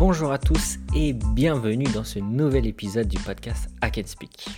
[0.00, 4.48] Bonjour à tous et bienvenue dans ce nouvel épisode du podcast I Can Speak.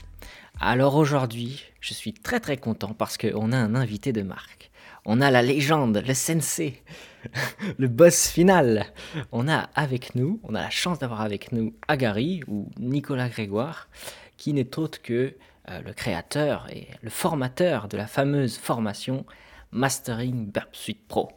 [0.60, 4.70] Alors aujourd'hui, je suis très très content parce qu'on a un invité de marque.
[5.04, 6.80] On a la légende, le sensei,
[7.76, 8.86] le boss final.
[9.32, 13.88] On a avec nous, on a la chance d'avoir avec nous Agari ou Nicolas Grégoire,
[14.36, 15.34] qui n'est autre que
[15.70, 19.26] euh, le créateur et le formateur de la fameuse formation
[19.72, 21.32] Mastering Burp Suite Pro.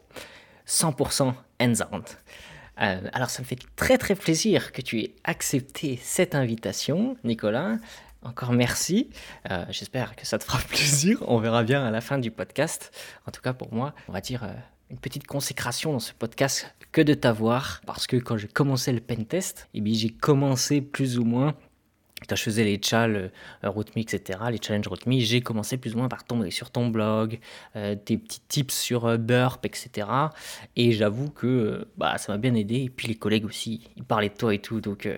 [0.68, 2.04] 100% hands-on.
[2.80, 7.76] Euh, alors ça me fait très très plaisir que tu aies accepté cette invitation, Nicolas.
[8.22, 9.10] Encore merci.
[9.50, 11.22] Euh, j'espère que ça te fera plaisir.
[11.26, 12.90] On verra bien à la fin du podcast.
[13.26, 14.46] En tout cas pour moi, on va dire
[14.90, 17.80] une petite consécration dans ce podcast que de t'avoir.
[17.86, 21.54] Parce que quand j'ai commencé le pen test, eh j'ai commencé plus ou moins
[22.28, 23.30] quand je faisais les chals
[23.64, 27.38] euh, etc., les challenges RootMe, j'ai commencé plus ou moins par tomber sur ton blog,
[27.76, 30.08] euh, tes petits tips sur euh, Burp, etc.
[30.76, 32.82] Et j'avoue que bah, ça m'a bien aidé.
[32.82, 34.80] Et puis les collègues aussi, ils parlaient de toi et tout.
[34.80, 35.08] Donc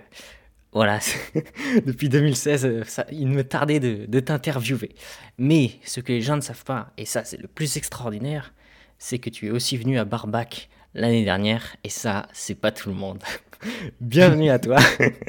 [0.73, 0.99] voilà,
[1.87, 4.95] depuis 2016, ça, il me tardait de, de t'interviewer.
[5.39, 8.53] Mais ce que les gens ne savent pas, et ça c'est le plus extraordinaire,
[8.99, 11.77] c'est que tu es aussi venu à Barbac l'année dernière.
[11.85, 13.23] Et ça, c'est pas tout le monde.
[14.01, 14.77] Bienvenue à toi.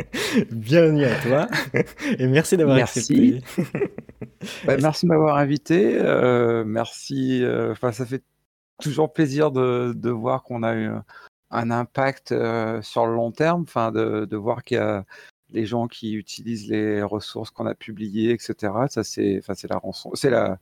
[0.51, 1.47] Bienvenue à toi.
[2.17, 3.41] Et merci d'avoir accepté.
[4.65, 5.97] Bah, merci de m'avoir invité.
[5.99, 7.43] Euh, merci.
[7.43, 8.23] Euh, enfin, ça fait
[8.81, 10.89] toujours plaisir de, de voir qu'on a eu
[11.51, 13.63] un impact euh, sur le long terme.
[13.63, 15.05] Enfin, de, de voir qu'il y a
[15.49, 18.73] les gens qui utilisent les ressources qu'on a publiées, etc.
[18.89, 20.11] Ça, c'est, enfin, c'est la rançon.
[20.13, 20.59] C'est la.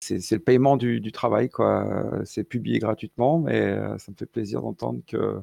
[0.00, 2.22] C'est, c'est le paiement du, du travail, quoi.
[2.24, 5.42] C'est publié gratuitement, mais ça me fait plaisir d'entendre que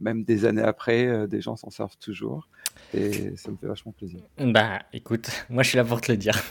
[0.00, 2.48] même des années après, euh, des gens s'en servent toujours.
[2.94, 4.20] Et ça me fait vachement plaisir.
[4.38, 6.42] Bah écoute, moi je suis là pour te le dire.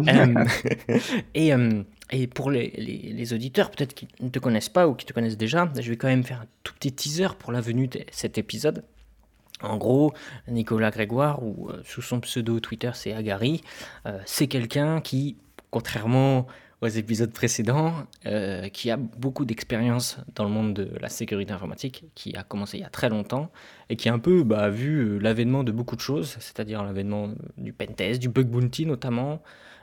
[0.00, 0.44] Euh,
[1.34, 5.06] et, euh, et, pour les, les, auditeurs, peut-être qui ne te connaissent pas ou qui
[5.06, 7.86] te connaissent déjà, je vais quand même faire un tout petit teaser pour la venue
[7.86, 8.84] de cet épisode.
[9.62, 10.12] En gros,
[10.48, 13.62] Nicolas Grégoire, ou sous son pseudo Twitter c'est Agari,
[14.26, 15.36] c'est quelqu'un qui,
[15.74, 16.46] contrairement
[16.82, 17.94] aux épisodes précédents,
[18.26, 22.78] euh, qui a beaucoup d'expérience dans le monde de la sécurité informatique, qui a commencé
[22.78, 23.50] il y a très longtemps
[23.90, 27.30] et qui a un peu bah, vu euh, l'avènement de beaucoup de choses, c'est-à-dire l'avènement
[27.58, 29.42] du pentest, du bug bounty notamment.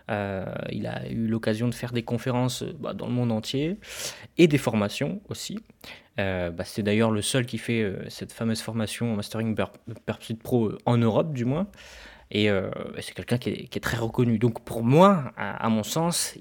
[0.10, 3.78] Euh, il a eu l'occasion de faire des conférences bah, dans le monde entier
[4.38, 5.60] et des formations aussi.
[6.18, 9.76] bah, c'est d'ailleurs le seul qui fait cette fameuse formation Mastering Burp
[10.42, 11.68] Pro en Europe du moins.
[12.32, 12.50] Et
[13.02, 14.40] c'est quelqu'un qui, est très reconnu.
[14.40, 16.36] Donc pour moi, à mon sens,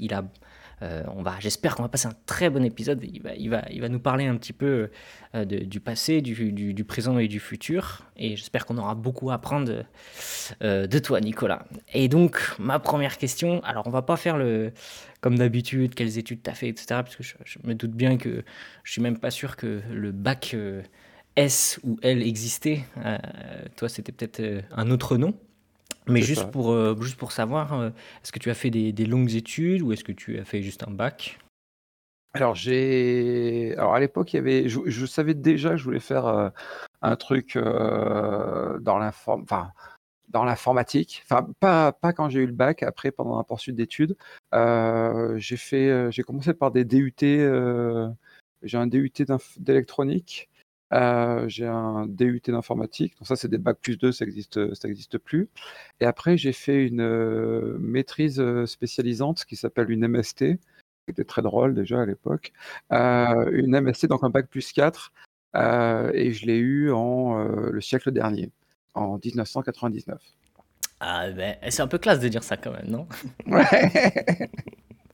[0.82, 3.04] euh, on va, j'espère qu'on va passer un très bon épisode.
[3.04, 4.90] Il va, nous parler un petit peu
[5.34, 8.02] euh, du passé, du, présent et du futur.
[8.16, 9.84] Et j'espère qu'on aura beaucoup à apprendre
[10.62, 11.66] euh, de toi, Nicolas.
[11.92, 13.62] Et donc, ma première question.
[13.64, 14.72] Alors, on va pas faire le,
[15.20, 16.86] comme d'habitude, quelles études tu as fait, etc.
[16.88, 18.42] Parce que je, me doute bien que
[18.84, 20.56] je suis même pas sûr que le bac
[21.36, 22.84] S ou L existait.
[23.76, 25.34] toi, c'était peut-être un autre nom.
[26.06, 27.90] Mais juste pour, euh, juste pour savoir, euh,
[28.22, 30.62] est-ce que tu as fait des, des longues études ou est-ce que tu as fait
[30.62, 31.38] juste un bac?
[32.32, 35.98] Alors j'ai, alors à l'époque il y avait, je, je, savais déjà que je voulais
[35.98, 36.48] faire euh,
[37.02, 39.72] un truc dans l'inform, enfin
[40.28, 44.16] dans l'informatique, enfin pas, pas quand j'ai eu le bac, après pendant la poursuite d'études,
[44.52, 49.12] j'ai fait, j'ai commencé par des DUT, j'ai un DUT
[49.58, 50.49] d'électronique.
[50.92, 54.88] Euh, j'ai un DUT d'informatique, donc ça c'est des bac plus 2, ça existe, ça
[54.88, 55.48] existe plus.
[56.00, 61.24] Et après j'ai fait une euh, maîtrise euh, spécialisante qui s'appelle une MST, qui était
[61.24, 62.52] très drôle déjà à l'époque.
[62.90, 65.12] une MST, donc un bac plus 4,
[65.54, 68.50] et je l'ai eu en le siècle dernier,
[68.94, 70.20] en 1999.
[71.02, 73.06] Ah ben, c'est un peu classe de dire ça quand même, non?
[73.46, 74.50] Ouais.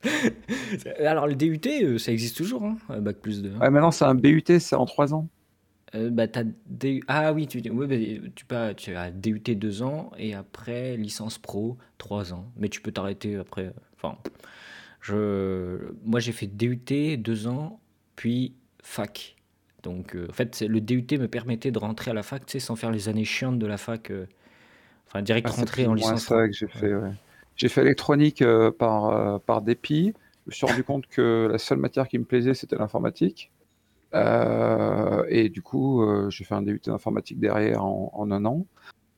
[0.99, 3.53] Alors le DUT, ça existe toujours, hein, bac plus 2.
[3.53, 3.59] Hein?
[3.59, 5.27] Ouais, maintenant c'est un BUT, c'est en 3 ans.
[5.95, 6.27] Euh, bah,
[7.07, 11.37] Ah oui, tu, oui, bah, tu, pas, tu as DUT 2 ans et après licence
[11.37, 12.51] pro 3 ans.
[12.57, 13.73] Mais tu peux t'arrêter après.
[13.95, 14.17] Enfin,
[15.01, 15.93] je...
[16.03, 17.79] moi j'ai fait DUT 2 ans,
[18.15, 18.53] puis
[18.83, 19.35] fac.
[19.83, 22.91] Donc euh, en fait, le DUT me permettait de rentrer à la fac sans faire
[22.91, 24.11] les années chiantes de la fac.
[24.11, 24.27] Euh,
[25.07, 26.51] enfin, direct ah, rentrer en licence pro.
[26.51, 26.93] j'ai fait,
[27.55, 28.43] J'ai fait électronique
[28.77, 30.13] par, par dépit.
[30.45, 33.51] Je me suis rendu compte que la seule matière qui me plaisait, c'était l'informatique.
[34.13, 38.65] Euh, et du coup, euh, j'ai fait un DUT d'informatique derrière en, un an,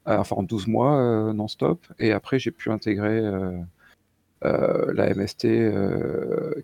[0.08, 1.86] euh, enfin en 12 mois non-stop.
[2.00, 3.22] Et après, j'ai pu intégrer
[4.42, 5.48] la MST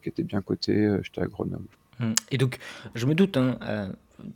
[0.01, 1.67] qui était bien cotée, j'étais à Grenoble.
[1.99, 2.13] Hum.
[2.31, 2.57] Et donc,
[2.93, 3.57] je me doute, hein,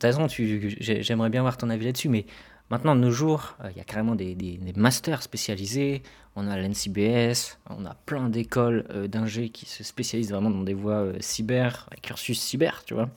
[0.00, 2.26] raison, j'aimerais bien voir ton avis là-dessus, mais
[2.70, 6.02] maintenant, de nos jours, il y a carrément des, masters spécialisés,
[6.36, 11.08] on a l'NCBS, on a plein d'écoles d'ingé qui se spécialisent vraiment dans des voies
[11.20, 13.10] cyber, cursus cyber, tu vois.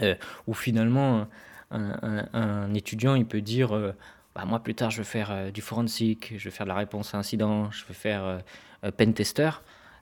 [0.00, 0.14] Euh,
[0.46, 1.26] où finalement
[1.70, 3.92] un, étudiant, il peut dire euh,
[4.34, 6.76] bah, Moi, plus tard, je vais faire euh, du forensic, je vais faire de la
[6.76, 8.40] réponse à incident, je vais faire
[8.96, 9.50] pen tester.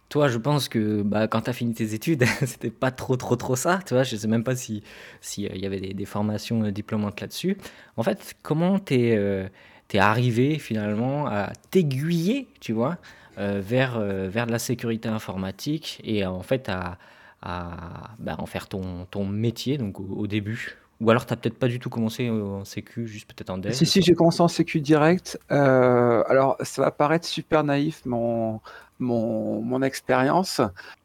[0.08, 3.36] Toi, je pense que bah, quand tu as fini tes études, c'était pas trop, trop,
[3.36, 3.80] trop ça.
[3.86, 4.82] Tu vois, je sais même pas s'il
[5.20, 7.56] si, y avait des, formations diplômantes là-dessus.
[7.96, 9.50] En fait, comment tu es,
[9.94, 12.98] arrivé finalement à t'aiguiller, tu vois,
[13.36, 16.98] vers, vers de la sécurité informatique et en fait à,
[17.42, 21.58] à bah, en faire ton, ton métier donc au début ou alors, tu n'as peut-être
[21.58, 24.48] pas du tout commencé en sécu, juste peut-être en dev Si, si, j'ai commencé en
[24.48, 25.40] sécu direct.
[25.50, 28.60] Euh, alors, ça va paraître super naïf, mon,
[28.98, 30.60] mon, mon expérience.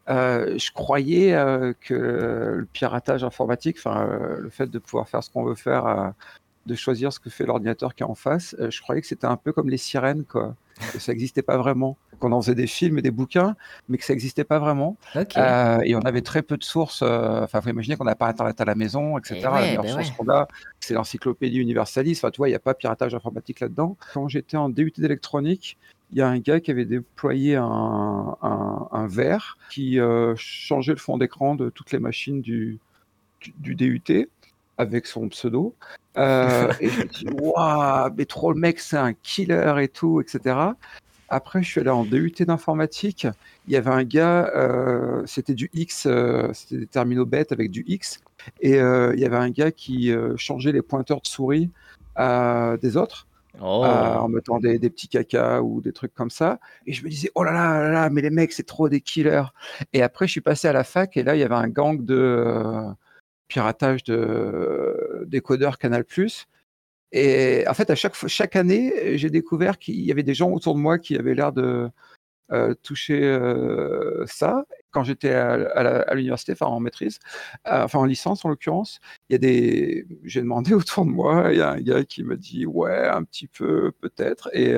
[0.10, 4.06] Euh, je croyais euh, que le piratage informatique, enfin,
[4.38, 6.14] le fait de pouvoir faire ce qu'on veut faire,
[6.66, 9.38] de choisir ce que fait l'ordinateur qui est en face, je croyais que c'était un
[9.38, 10.56] peu comme les sirènes, quoi.
[10.92, 13.56] Que ça n'existait pas vraiment qu'on en faisait des films et des bouquins,
[13.90, 14.98] mais que ça n'existait pas vraiment.
[15.16, 17.02] Euh, et on avait très peu de sources.
[17.02, 19.42] Euh, enfin, vous imaginez qu'on n'a pas Internet à la maison, etc.
[19.44, 20.48] la meilleure source qu'on a,
[20.80, 22.24] c'est l'encyclopédie universaliste.
[22.24, 23.98] Enfin, tu vois, il n'y a pas piratage informatique là-dedans.
[24.14, 25.78] Quand j'étais en DUT d'électronique,
[26.12, 31.00] il y a un gars qui avait déployé un, un, verre qui euh, changeait le
[31.00, 32.80] fond d'écran de toutes les machines du,
[33.60, 34.30] du, DUT
[34.78, 35.76] avec son pseudo.
[36.16, 40.56] et je me dis, waouh, mais trop le mec, c'est un killer et tout, etc.
[41.30, 43.28] Après, je suis allé en DUT d'informatique.
[43.68, 47.72] Il y avait un gars, euh, c'était du X, euh, c'était des terminaux bêtes avec
[47.72, 48.20] du X.
[48.62, 51.72] Et euh, il y avait un gars qui changeait les pointeurs de souris
[52.18, 53.28] des autres.
[53.62, 53.86] Oh.
[53.86, 56.60] en mettant des, petits cacas ou des trucs comme ça.
[56.88, 59.00] Et je me disais, oh là là, là, là mais les mecs, c'est trop des
[59.00, 59.46] killers.
[59.94, 62.04] Et après, je suis passé à la fac et là, il y avait un gang
[62.04, 62.94] de
[63.48, 66.04] piratage de décodeurs Canal+.
[67.16, 70.80] Et en fait, à chaque, année, j'ai découvert qu'il y avait des gens autour de
[70.82, 71.90] moi qui avaient l'air de
[72.52, 74.66] euh, toucher euh, ça.
[74.92, 77.20] Quand j'étais à, l'université, en maîtrise,
[77.68, 81.80] euh, enfin en licence en l'occurrence, j'ai demandé autour de moi, il y a un
[81.80, 84.76] gars qui me dit ouais, un petit peu peut-être, et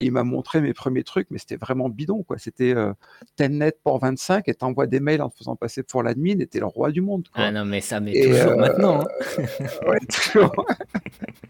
[0.00, 2.38] il m'a montré mes premiers trucs, mais c'était vraiment bidon, quoi.
[2.38, 2.92] C'était euh,
[3.36, 6.58] Telnet pour 25 et t'envoies des mails en te faisant passer pour l'admin et t'es
[6.58, 7.28] le roi du monde.
[7.34, 9.02] Ah non, mais ça, mais toujours maintenant.
[9.02, 9.44] Hein.
[9.86, 10.66] ouais, toujours.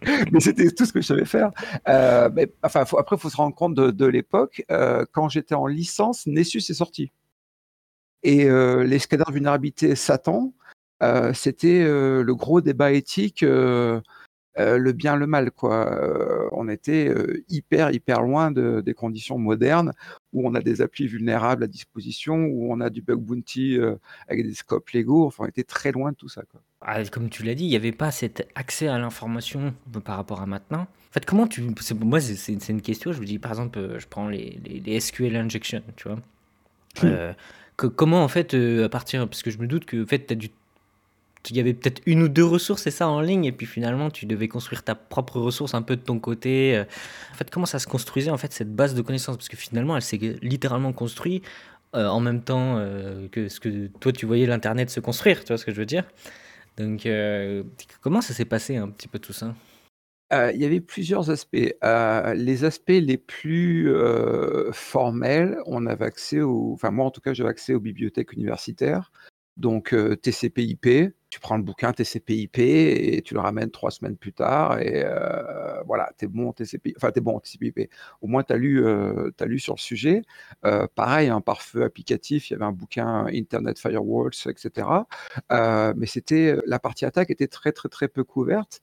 [0.32, 1.52] mais c'était tout ce que je savais faire.
[1.88, 4.64] Euh, mais, enfin, après, il faut se rendre compte de, l'époque.
[4.70, 7.12] Euh, quand j'étais en licence, Nessus est sorti.
[8.22, 10.52] Et les scanners de vulnérabilité Satan,
[11.32, 13.42] c'était le gros débat éthique
[14.58, 15.50] euh, le bien, le mal.
[15.50, 15.92] Quoi.
[15.92, 19.92] Euh, on était euh, hyper, hyper loin de, des conditions modernes
[20.32, 23.78] où on a des applis vulnérables à disposition, où on a du bug bounty
[24.28, 25.26] avec des scopes légaux.
[25.26, 26.42] Enfin, on était très loin de tout ça.
[26.50, 26.60] Quoi.
[26.82, 29.74] Ah, comme tu l'as dit, il n'y avait pas cet accès à l'information
[30.04, 30.82] par rapport à maintenant.
[30.82, 31.62] En fait, comment tu.
[32.00, 33.12] Moi, c'est une question.
[33.12, 36.20] Je vous dis, par exemple, je prends les, les, SQL injection, tu vois.
[37.76, 39.28] que, comment, en fait, à partir.
[39.28, 40.50] Parce que je me doute que en fait, tu as dû
[41.48, 44.10] il y avait peut-être une ou deux ressources, c'est ça, en ligne, et puis finalement,
[44.10, 46.76] tu devais construire ta propre ressource un peu de ton côté.
[46.76, 46.84] Euh.
[47.32, 49.36] En fait, comment ça se construisait, en fait, cette base de connaissances?
[49.36, 51.44] Parce que finalement, elle s'est littéralement construite
[51.96, 55.48] euh, en même temps euh, que ce que toi, tu voyais l'Internet se construire, tu
[55.48, 56.04] vois ce que je veux dire?
[56.76, 57.06] Donc,
[58.00, 59.54] comment ça s'est passé un petit peu tout ça?
[60.32, 61.74] Il y avait plusieurs aspects.
[62.34, 63.92] les aspects les plus
[64.72, 69.10] formels, on avait accès au, enfin moi en tout cas j'avais accès aux bibliothèques universitaires,
[69.56, 74.80] donc TCP/IP, tu prends le bouquin TCP/IP et tu le ramènes trois semaines plus tard
[74.80, 77.88] et euh, voilà, t'es bon en TCP, enfin t'es bon en TCP/IP.
[78.20, 80.22] Au moins t'as lu, euh, lu sur le sujet.
[80.64, 84.88] Euh, pareil, un hein, par feu applicatif, il y avait un bouquin Internet Firewalls, etc.
[85.52, 88.82] Euh, mais c'était la partie attaque était très très très peu couverte.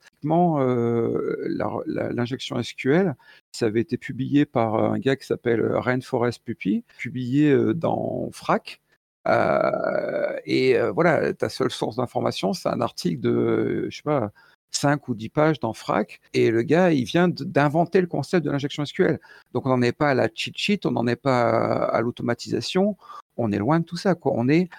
[1.83, 3.15] L'injection SQL,
[3.51, 8.79] ça avait été publié par un gars qui s'appelle Rainforest Puppy, publié dans FRAC.
[9.27, 14.31] Euh, et euh, voilà, ta seule source d'information, c'est un article de, je sais pas,
[14.71, 18.51] 5 ou 10 pages dans FRAC, et le gars, il vient d'inventer le concept de
[18.51, 19.19] l'injection SQL.
[19.53, 22.97] Donc on n'en est pas à la cheat sheet, on n'en est pas à, l'automatisation,
[23.37, 24.15] on est loin de tout ça.
[24.15, 24.33] Quoi.
[24.35, 24.69] On est,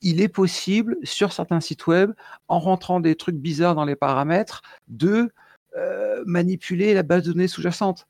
[0.00, 2.12] il est possible, sur certains sites web,
[2.48, 5.30] en rentrant des trucs bizarres dans les paramètres, de
[5.76, 8.06] euh, manipuler la base de données sous-jacente.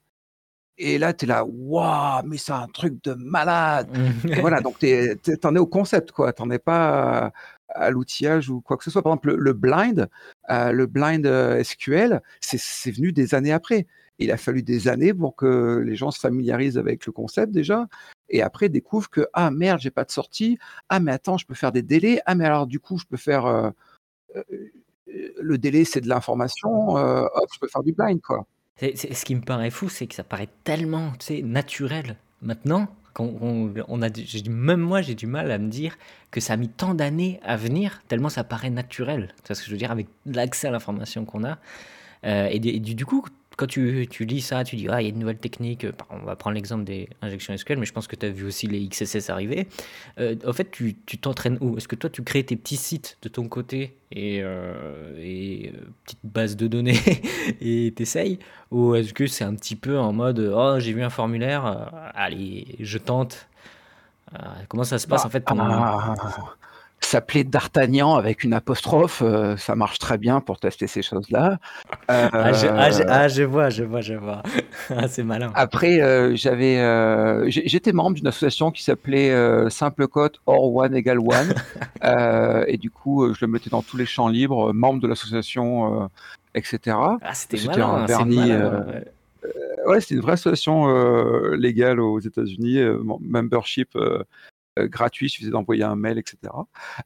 [0.79, 3.89] Et là, tu es là, waouh, mais c'est un truc de malade.
[4.41, 6.33] voilà, donc tu en es au concept, quoi.
[6.33, 7.33] Tu n'en es pas
[7.69, 9.03] à, l'outillage ou quoi que ce soit.
[9.03, 10.09] Par exemple, le, blind,
[10.51, 13.87] euh, le blind euh, SQL, c'est venu des années après.
[14.19, 17.87] Il a fallu des années pour que les gens se familiarisent avec le concept déjà.
[18.29, 20.59] Et après, découvrent que, ah merde, j'ai pas de sortie.
[20.89, 22.21] Ah, mais attends, je peux faire des délais.
[22.25, 23.47] Ah, mais alors, du coup, je peux faire.
[23.47, 23.71] Euh,
[25.41, 26.95] le délai, c'est de l'information.
[26.95, 28.47] hop, je peux faire du blind, quoi
[28.81, 32.89] ce qui me paraît fou, c'est que ça paraît tellement, tu naturel maintenant.
[33.19, 34.09] on, a,
[34.49, 35.97] même moi, j'ai du mal à me dire
[36.31, 39.35] que ça a mis tant d'années à venir, tellement ça paraît naturel.
[39.45, 41.59] C'est ce que je veux dire, avec l'accès à l'information qu'on a.
[42.25, 43.25] Euh, et, du, coup,
[43.57, 45.87] quand tu, tu, lis ça, tu dis, ah, il y a une nouvelle technique.
[46.11, 48.67] On va prendre l'exemple des injections SQL, mais je pense que tu as vu aussi
[48.67, 49.69] les XSS arriver.
[50.19, 51.77] Euh, en fait, tu t'entraînes où?
[51.77, 55.81] Est-ce que toi, tu crées tes petits sites de ton côté et, euh, et euh,
[56.05, 56.99] petite base de données
[57.61, 58.39] et t'essayes?
[58.71, 62.77] Ou est-ce que c'est un petit peu en mode, oh, j'ai vu un formulaire, allez,
[62.81, 63.49] je tente
[64.69, 66.15] Comment ça se passe bah, en fait ah,
[67.05, 71.59] s'appeler D'Artagnan avec une apostrophe, euh, ça marche très bien pour tester ces choses-là.
[72.09, 72.51] Ah, ah,
[73.09, 74.43] ah, je, vois, je vois, je vois.
[75.09, 75.53] c'est malin.
[75.55, 79.33] Après, euh, j'avais, euh, j'étais membre d'une association qui s'appelait
[79.71, 81.55] Simple Code or One Egal One,
[82.69, 86.09] et du coup, je le mettais dans tous les champs libres, membre de l'association,
[86.55, 86.97] etc.
[87.35, 88.53] c'était malin, un vernis.
[89.87, 90.87] ouais, c'était une vraie association
[91.53, 92.81] légale aux États-Unis,
[93.21, 94.23] membership euh,
[94.79, 96.53] gratuit, il suffisait d'envoyer un mail, etc.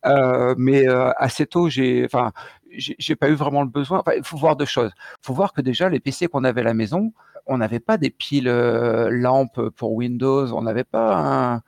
[0.05, 2.33] Euh, mais euh, assez tôt, j'ai, enfin,
[2.71, 4.03] j'ai pas eu vraiment le besoin.
[4.17, 4.93] il faut voir deux choses.
[5.23, 7.13] Il faut voir que déjà les PC qu'on avait à la maison,
[7.47, 11.63] on n'avait pas des piles lampes pour Windows, on n'avait pas un,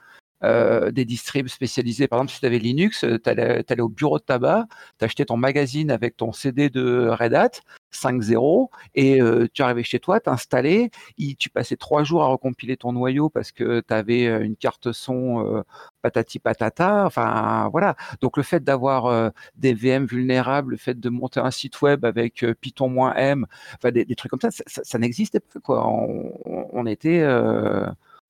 [0.45, 2.07] euh, des distribs spécialisés.
[2.07, 4.67] Par exemple, si tu avais Linux, euh, tu allais, au bureau de tabac,
[4.97, 7.51] tu achetais ton magazine avec ton CD de Red Hat
[7.93, 10.91] 5.0 et euh, tu arrivais chez toi, t'installais,
[11.39, 15.65] tu passais trois jours à recompiler ton noyau parce que tu avais une carte son
[16.03, 17.07] patati patata.
[17.07, 17.97] Enfin, voilà.
[18.21, 22.47] Donc, le fait d'avoir des VM vulnérables, le fait de monter un site web avec
[22.61, 25.59] Python-M, enfin, des, trucs comme ça, ça, n'existait pas.
[25.61, 25.85] Quoi.
[25.87, 27.25] on était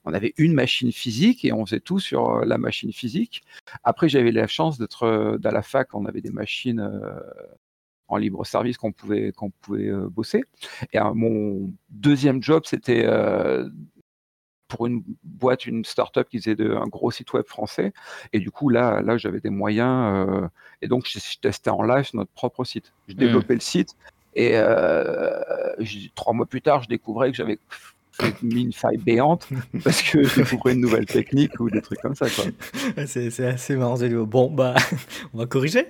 [0.09, 3.43] on avait une machine physique et on faisait tout sur euh, la machine physique.
[3.85, 7.21] Après, j'avais la chance d'être euh, dans la fac, on avait des machines euh,
[8.09, 10.45] en libre service qu'on pouvait, qu'on pouvait bosser.
[10.95, 13.07] Et mon deuxième job, c'était
[14.67, 17.93] pour une boîte, une start-up qui faisait un gros site web français.
[18.33, 20.49] Et du coup, là, là j'avais des moyens.
[20.81, 22.95] et donc, je, testais en live notre propre site.
[23.09, 23.19] Je mmh.
[23.19, 23.95] développais le site.
[24.35, 24.59] Et
[26.15, 27.59] trois mois plus tard, je découvrais que j'avais
[28.43, 29.49] mis une faille béante
[29.85, 32.27] parce que j'ai trouvé une nouvelle technique ou des trucs comme ça.
[33.07, 33.97] C'est, assez marrant.
[34.25, 34.75] Bon, bah,
[35.35, 35.87] on va corriger.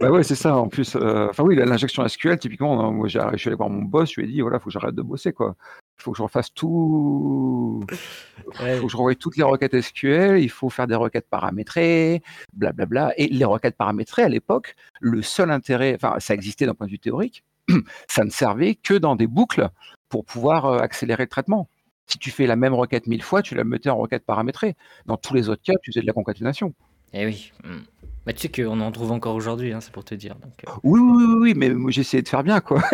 [0.00, 0.56] bah ouais, c'est ça.
[0.56, 3.82] En plus, euh, enfin oui, l'injection SQL, typiquement, moi, j'ai, je suis allé voir mon
[3.82, 5.56] boss, je lui ai dit, voilà, faut que j'arrête de bosser, quoi.
[5.98, 7.84] Il faut que je refasse tout.
[7.90, 10.40] Il faut que je revoie toutes les requêtes SQL.
[10.40, 12.22] Il faut faire des requêtes paramétrées,
[12.54, 13.14] blablabla.
[13.16, 16.92] Et les requêtes paramétrées, à l'époque, le seul intérêt, enfin, ça existait d'un point de
[16.92, 17.42] vue théorique,
[18.08, 19.68] ça ne servait que dans des boucles
[20.08, 21.68] pour pouvoir euh, accélérer le traitement.
[22.06, 24.76] Si tu fais la même requête mille fois, tu la mettais en requête paramétrée.
[25.06, 26.72] Dans tous les autres cas, tu faisais de la concaténation.
[27.12, 27.52] Eh oui.
[27.64, 27.80] Hmm.
[28.24, 30.34] Bah, tu sais qu'on en trouve encore aujourd'hui, hein, c'est pour te dire.
[30.36, 30.72] Donc, euh.
[30.82, 32.82] oui, oui, oui, oui, mais essayé de faire bien, quoi.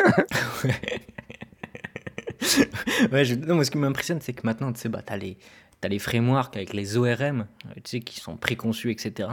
[3.12, 5.36] ouais, non, moi, ce qui m'impressionne, c'est que maintenant, tu sais, bah, tu as les,
[5.82, 9.28] as les frameworks avec les ORM, tu sais, qui sont préconçus, etc.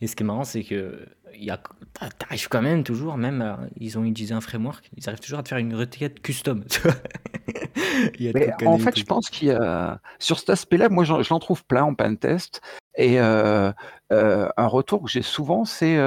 [0.00, 3.98] Et ce qui est marrant, c'est que tu arrives quand même toujours, même euh, ils
[3.98, 6.64] ont utilisé un framework, ils arrivent toujours à te faire une requête custom.
[8.66, 11.84] en fait, je pense qu'il y a sur cet aspect-là, moi, je l'en trouve plein
[11.84, 12.60] en pentest.
[12.96, 13.72] Et euh,
[14.12, 15.98] euh, un retour que j'ai souvent, c'est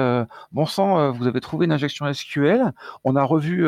[0.52, 2.72] bon sang, vous avez trouvé une injection SQL,
[3.04, 3.66] on a revu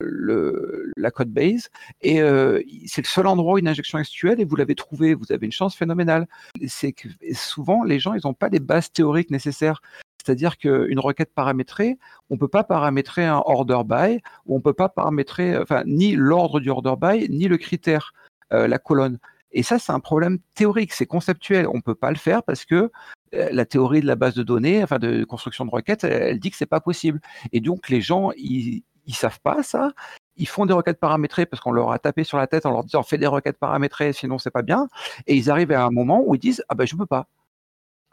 [0.00, 1.68] la code base
[2.02, 5.32] et euh, c'est le seul endroit où une injection SQL et vous l'avez trouvé, vous
[5.32, 6.26] avez une chance phénoménale.
[6.66, 9.80] C'est que souvent les gens ils n'ont pas les bases théoriques nécessaires.
[10.24, 14.62] C'est-à-dire qu'une requête paramétrée, on ne peut pas paramétrer un order by, ou on ne
[14.62, 18.12] peut pas paramétrer enfin, ni l'ordre du order by, ni le critère,
[18.52, 19.18] euh, la colonne.
[19.52, 21.66] Et ça, c'est un problème théorique, c'est conceptuel.
[21.66, 22.90] On ne peut pas le faire parce que
[23.34, 26.50] euh, la théorie de la base de données, enfin de construction de requêtes, elle, dit
[26.50, 27.20] que c'est pas possible.
[27.52, 29.92] Et donc les gens, ils, ils savent pas ça.
[30.36, 32.84] Ils font des requêtes paramétrées parce qu'on leur a tapé sur la tête en leur
[32.84, 34.88] disant fais des requêtes paramétrées, sinon c'est pas bien.
[35.26, 37.28] Et ils arrivent à un moment où ils disent ah ben je peux pas.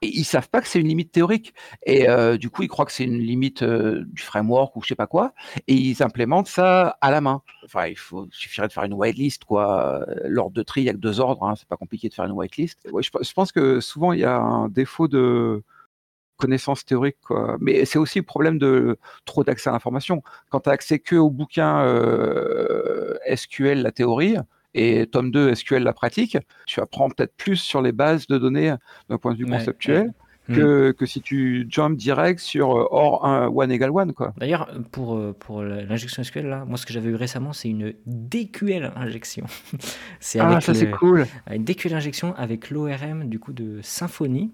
[0.03, 1.55] Et ils savent pas que c'est une limite théorique.
[1.85, 4.89] Et euh, du coup, ils croient que c'est une limite euh, du framework ou je
[4.89, 5.33] sais pas quoi.
[5.67, 7.41] Et ils implémentent ça à la main.
[7.65, 10.05] Enfin, il, faut, suffirait de faire une whitelist, quoi.
[10.25, 11.43] L'ordre de tri, il y a que deux ordres.
[11.43, 11.55] Hein.
[11.57, 12.79] C'est pas compliqué de faire une whitelist.
[12.85, 15.63] Je, pense que souvent, il y a un défaut de,
[16.37, 17.17] connaissances théoriques.
[17.25, 17.57] Quoi.
[17.59, 20.23] Mais c'est aussi le problème de trop d'accès à l'information.
[20.49, 24.37] Quand tu as accès que au bouquin euh, SQL, la théorie,
[24.73, 28.73] et tome 2, SQL, la pratique, tu apprends peut-être plus sur les bases de données
[29.09, 30.13] d'un point de vue conceptuel.
[30.47, 34.13] Que, que, si tu jumps direct sur euh, or 1, one égale one.
[34.13, 34.33] Quoi.
[34.37, 37.93] D'ailleurs, pour, euh, pour l'injection SQL, là, moi ce que j'avais eu récemment, c'est une
[38.05, 39.45] DQL injection.
[40.19, 41.25] c'est ah, ça c'est cool.
[41.51, 44.51] Une DQL injection avec l'ORM du coup de Symfony.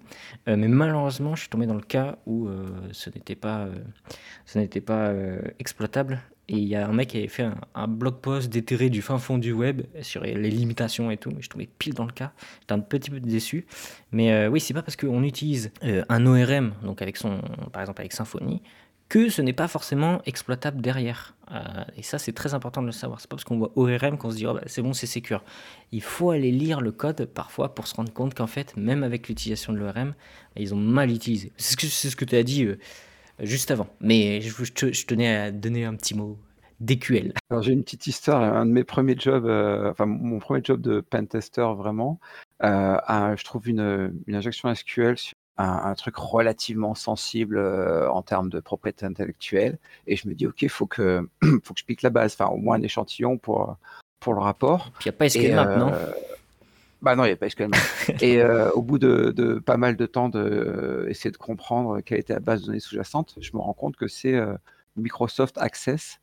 [0.48, 2.48] Euh, mais malheureusement, je suis tombé dans le cas où
[2.92, 3.68] ce n'était pas,
[4.44, 5.12] ce n'était pas
[5.58, 9.00] exploitable Et il y a un mec qui avait fait un, blog post déterré du
[9.00, 11.32] fin fond du web sur les limitations et tout.
[11.40, 12.32] Je trouvais pile dans le cas.
[12.60, 13.66] J'étais un petit peu déçu.
[14.12, 17.40] Mais euh, oui, c'est pas parce qu'on utilise euh, un ORM, donc avec son,
[17.72, 18.60] par exemple avec Symfony,
[19.08, 21.34] que ce n'est pas forcément exploitable derrière.
[21.50, 23.20] Euh, et ça, c'est très important de le savoir.
[23.20, 25.42] C'est pas parce qu'on voit ORM qu'on se dit oh, bah, c'est bon, c'est sécure.
[25.92, 29.28] Il faut aller lire le code parfois pour se rendre compte qu'en fait, même avec
[29.28, 30.14] l'utilisation de l'ORM,
[30.56, 31.52] ils ont mal utilisé.
[31.56, 32.66] C'est ce que, ce que tu as dit
[33.40, 33.88] juste avant.
[34.00, 36.38] Mais je, tenais à donner un petit mot
[36.80, 37.32] DQL.
[37.50, 38.42] Alors j'ai une petite histoire.
[38.42, 42.20] Un de mes premiers jobs, euh, enfin mon premier job de pentester vraiment,
[42.62, 42.98] euh,
[43.36, 49.06] je trouve une, injection SQL sur un, truc relativement sensible euh, en termes de propriété
[49.06, 49.78] intellectuelle.
[50.06, 51.28] Et je me dis, OK, faut que,
[51.62, 53.76] faut que je pique la base, enfin au moins un échantillon pour,
[54.18, 54.92] pour le rapport.
[55.00, 55.92] il n'y a pas SQL maintenant
[57.04, 57.70] bah non, il n'y a pas SQL.
[58.22, 62.40] et euh, au bout de, pas mal de temps d'essayer de, comprendre quelle était la
[62.40, 64.54] base de données sous-jacente, je me rends compte que c'est euh,
[64.96, 66.20] Microsoft Access,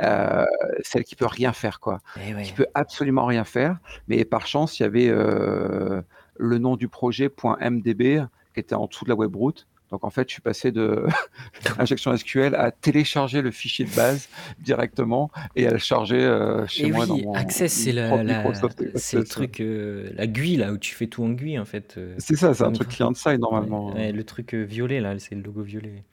[0.00, 0.46] euh,
[0.82, 2.00] celle qui peut rien faire, quoi.
[2.16, 3.78] Eh qui peut absolument rien faire.
[4.08, 9.04] Mais par chance, il y avait le nom du projet .mdb qui était en dessous
[9.04, 9.66] de la webroute.
[9.90, 11.06] Donc en fait, je suis passé de
[11.78, 14.28] injection SQL à télécharger le fichier de base
[14.58, 20.10] directement et à le charger euh, chez moi dans mon Access, c'est le truc, euh,
[20.14, 21.94] la GUI là où tu fais tout en GUI en fait.
[21.98, 23.94] Euh, c'est ça, c'est un truc client-side normalement.
[23.96, 26.04] le truc violet là, c'est le logo violet.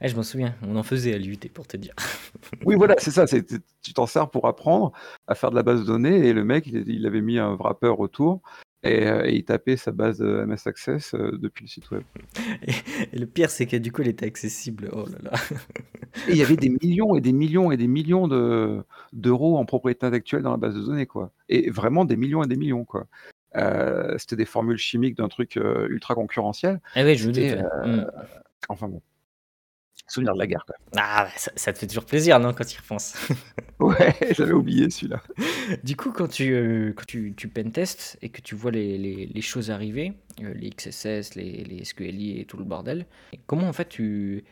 [0.00, 1.94] Eh, je m'en souviens, on en faisait à l'UT pour te dire.
[2.64, 3.24] oui, voilà, c'est ça.
[3.26, 4.92] Tu t'en sers pour apprendre
[5.28, 7.54] à faire de la base de données et le mec, il, il avait mis un
[7.54, 8.42] wrapper autour
[8.84, 12.02] euh, et, il tapait sa base MS Access euh, depuis le site web.
[13.12, 14.88] Et, le pire, c'est que du coup, elle était accessible.
[14.92, 15.38] Oh là là.
[16.28, 19.64] et il y avait des millions et des millions et des millions de, d'euros en
[19.64, 21.32] propriété intellectuelle dans la base de données, quoi.
[21.48, 23.06] Et vraiment des millions et des millions, quoi.
[23.54, 26.80] Euh, c'était des formules chimiques d'un truc ultra concurrentiel.
[26.94, 27.50] Ah oui, je vous dis.
[27.84, 28.06] Mm.
[28.68, 29.02] Enfin bon
[30.06, 30.64] souvenir de la guerre.
[30.66, 30.76] Quoi.
[30.96, 33.14] Ah, ça, te fait toujours plaisir, non, quand tu y repenses
[33.78, 35.22] Ouais, j'avais oublié celui-là.
[35.82, 39.40] Du coup, quand tu, euh, quand tu, tu pentestes et que tu vois les, les,
[39.40, 43.06] choses arriver, euh, les XSS, les, les, SQLI et tout le bordel,
[43.46, 44.44] comment en fait tu,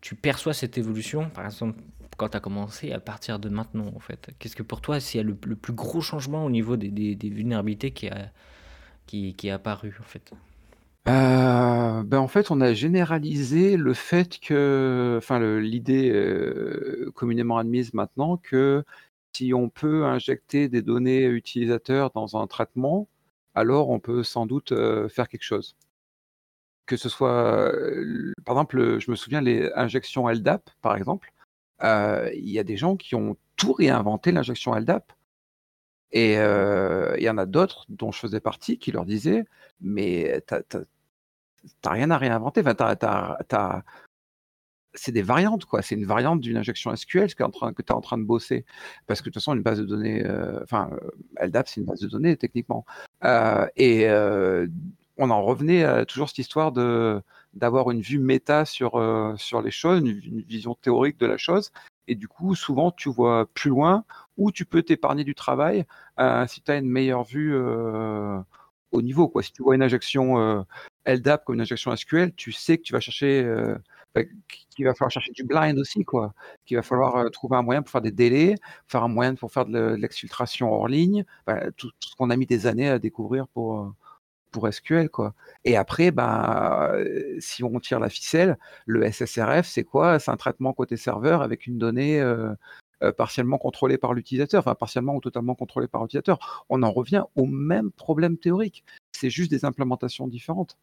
[0.00, 1.80] tu perçois cette évolution, par exemple,
[2.16, 5.22] quand tu as commencé à partir de maintenant, en fait Qu'est-ce que pour toi, c'est
[5.22, 8.30] le, le, plus gros changement au niveau des, des, des vulnérabilités qui, a,
[9.06, 10.32] qui, qui est apparu, en fait?
[11.08, 17.94] Euh, ben, en fait, on a généralisé le fait que enfin l'idée, euh, communément admise
[17.94, 18.84] maintenant que
[19.32, 23.08] si on peut injecter des données utilisateurs dans un traitement,
[23.54, 25.76] alors on peut sans doute, euh, faire quelque chose.
[26.86, 27.72] Que ce soit,
[28.44, 31.32] par exemple, je me souviens les injections LDAP, par exemple,
[31.82, 35.12] il y a des gens qui ont tout réinventé l'injection LDAP
[36.12, 39.44] et il y en a d'autres dont je faisais partie qui leur disaient:
[39.80, 40.42] «Mais
[41.80, 42.62] t'as rien à réinventer.
[44.94, 45.82] C'est des variantes, quoi.
[45.82, 48.64] C'est une variante d'une injection SQL que tu es en train de bosser.
[49.06, 50.90] Parce que de toute façon, une base de données, euh, enfin,
[51.40, 52.86] euh, LDAP, c'est une base de données techniquement.
[53.24, 54.08] Euh, et
[55.18, 60.06] on en revenait à toujours cette histoire d'avoir une vue méta sur, les choses, une,
[60.08, 61.72] une, vision théorique de la chose.
[62.08, 64.04] Et du coup, souvent, tu vois plus loin
[64.36, 65.84] ou tu peux t'épargner du travail
[66.46, 67.54] si tu as une meilleure vue
[68.96, 69.28] au niveau.
[69.28, 69.42] Quoi.
[69.42, 70.62] Si tu vois une injection euh,
[71.06, 73.76] LDAP comme une injection SQL, tu sais que tu vas chercher, euh,
[74.14, 74.22] bah,
[74.70, 76.34] qu'il va falloir chercher du blind aussi, quoi.
[76.64, 78.56] Qu'il va falloir euh, trouver un moyen pour faire des délais,
[78.88, 82.46] faire un moyen pour faire de l'exfiltration hors ligne, bah, tout, ce qu'on a mis
[82.46, 83.92] des années à découvrir pour
[84.52, 85.34] pour SQL quoi.
[85.64, 86.94] Et après, bah,
[87.40, 88.56] si on tire la ficelle,
[88.86, 90.18] le SSRF, c'est quoi?
[90.18, 92.22] C'est un traitement côté serveur avec une donnée
[93.16, 96.64] partiellement contrôlé par l'utilisateur, enfin partiellement ou totalement contrôlé par l'utilisateur.
[96.68, 98.84] On en revient au même problème théorique.
[99.12, 100.76] C'est juste des implémentations différentes.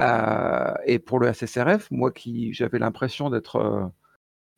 [0.00, 3.84] Euh, et pour le SSRF, moi qui j'avais l'impression d'être euh,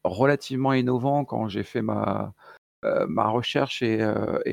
[0.04, 2.34] relativement innovant quand j'ai fait ma,
[2.82, 3.98] ma recherche et,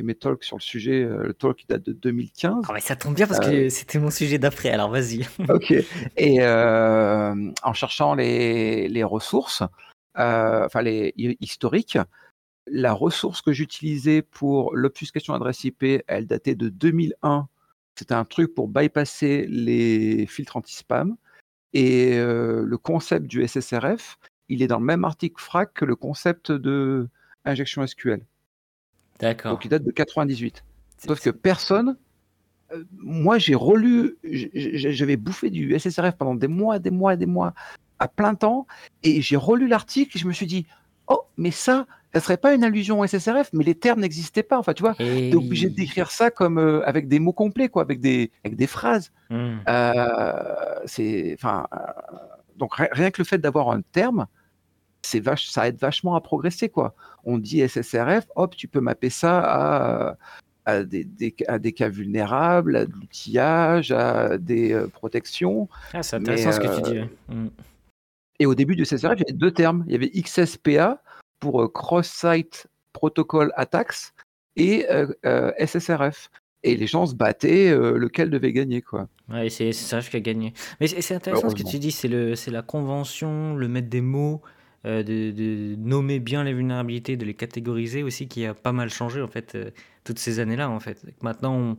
[0.02, 2.66] mes talks sur le sujet, le talk date de 2015.
[2.68, 5.28] Ah ça tombe bien parce que c'était mon sujet d'après, alors vas-y.
[5.50, 5.74] ok.
[6.18, 9.64] Et en cherchant les, les ressources,
[10.16, 11.98] enfin les historiques,
[12.70, 17.48] la ressource que j'utilisais pour l'obfuscation adresse IP, elle datait de 2001.
[17.96, 21.16] C'était un truc pour bypasser les filtres anti-spam.
[21.74, 24.18] Et euh, le concept du SSRF,
[24.50, 27.08] il est dans le même article FRAC que le concept de
[27.46, 28.26] injection SQL.
[29.20, 29.54] D'accord.
[29.54, 30.64] Donc il date de 98.
[31.06, 31.98] Sauf que personne,
[32.72, 37.54] euh, moi j'ai relu, j'avais bouffé du SSRF pendant des mois, des mois, des mois,
[38.00, 38.68] à plein temps,
[39.04, 40.66] et j'ai relu l'article et je me suis dit,
[41.08, 44.58] oh, mais ça, ça serait pas une allusion au SSRF, mais les termes n'existaient pas.
[44.58, 47.82] Enfin, tu vois, tu es obligé d'écrire ça comme euh, avec des mots complets, quoi,
[47.82, 49.12] avec des, avec des phrases.
[49.30, 49.58] Hmm.
[49.68, 51.78] Euh, c'est, enfin, euh,
[52.56, 54.28] donc rien que le fait d'avoir un terme,
[55.02, 56.96] c'est vache, ça aide vachement à progresser, quoi.
[57.24, 60.18] On dit SSRF, hop, tu peux mapper ça à,
[60.66, 65.70] à, des, des, cas vulnérables, à de l'outillage, à des euh, protections.
[65.94, 67.00] Ah, c'est intéressant ce que tu dis.
[67.30, 67.48] Mm.
[68.40, 69.84] Et au début du SSRF, il y avait deux termes.
[69.88, 71.02] Il y avait XSPA
[71.40, 74.14] pour euh, Cross-Site Protocol Attacks
[74.56, 74.88] et
[75.64, 76.32] SSRF
[76.64, 79.08] et les gens se battaient lequel devait gagner quoi.
[79.30, 80.54] Ouais, c'est ça qui a gagné.
[80.80, 84.42] Mais c'est intéressant ce que tu dis, c'est la convention, le mettre des mots,
[84.84, 89.22] de, de, nommer bien les vulnérabilités, de les catégoriser aussi qui a pas mal changé
[89.22, 89.56] en fait
[90.04, 91.06] toutes ces années-là en fait.
[91.22, 91.78] Maintenant on,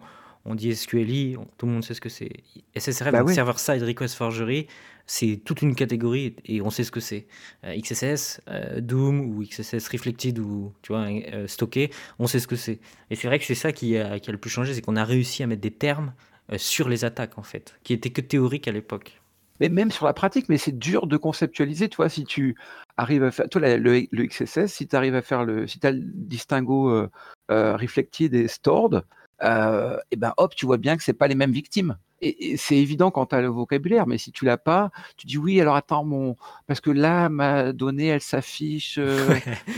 [0.48, 2.30] on dit SQLI, tout le monde sait ce que c'est.
[2.76, 4.66] SSRF, bah Server Side Request Forgery,
[5.08, 7.26] c'est toute une catégorie et on sait ce que c'est.
[7.64, 12.46] Euh, XSS, euh, Doom ou XSS Reflected ou tu vois, euh, stocké, on sait ce
[12.46, 12.78] que c'est.
[13.10, 15.42] Et c'est vrai que c'est ça qui a, le plus changé, c'est qu'on a réussi
[15.42, 16.12] à mettre des termes
[16.56, 19.20] sur les attaques en fait, qui étaient que théoriques à l'époque.
[19.60, 22.54] Mais même sur la pratique, mais c'est dur de conceptualiser, toi, si tu
[22.96, 26.00] arrives à faire, toi, le, XSS, si tu arrives à faire le, si as le
[26.02, 27.06] distinguo
[27.48, 29.04] reflected et stored,
[29.42, 31.96] et ben hop, tu vois bien que c'est pas les mêmes victimes.
[32.20, 35.38] Et, c'est évident quand tu as le vocabulaire, mais si tu l'as pas, tu dis
[35.38, 36.36] oui, alors attends, mon...
[36.66, 38.98] parce que là, ma donnée, elle s'affiche.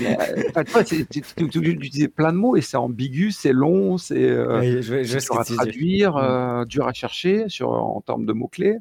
[0.01, 5.45] Euh, tu disais plein de mots et c'est ambigu, c'est long, c'est euh, dur à
[5.45, 6.19] traduire, mm.
[6.19, 8.79] euh, dur à chercher sur, en termes de mots-clés.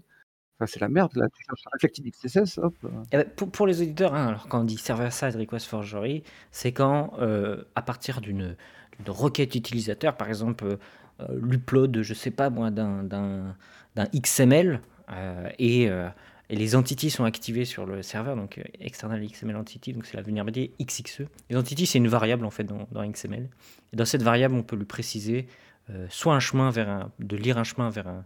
[0.57, 2.73] Enfin, c'est la merde, là, tu cherches Reflected XSS, hop.
[3.11, 6.71] Eh ben, pour, pour, les auditeurs, hein, alors quand on dit server-side request forgery, c'est
[6.71, 7.13] quand,
[7.75, 8.55] à partir d'une
[9.05, 10.77] de requête utilisateur, par exemple euh,
[11.41, 13.55] l'upload, je sais pas moi, d'un
[13.97, 16.07] XML euh, et, euh,
[16.49, 20.23] et, les entities sont activées sur le serveur, donc external XML entity, donc c'est la
[20.23, 21.23] vulnérabilité XXE.
[21.49, 23.49] Les entities, c'est une variable en fait dans, dans, XML.
[23.93, 25.47] Et dans cette variable, on peut lui préciser
[26.09, 28.23] soit un chemin vers un, de lire un chemin vers un,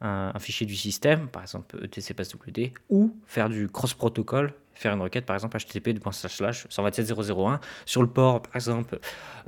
[0.00, 5.24] un, fichier du système, par exemple etc passwd, ou faire du cross-protocol faire une requête,
[5.24, 8.98] par exemple http 127.001 sur le port, par exemple,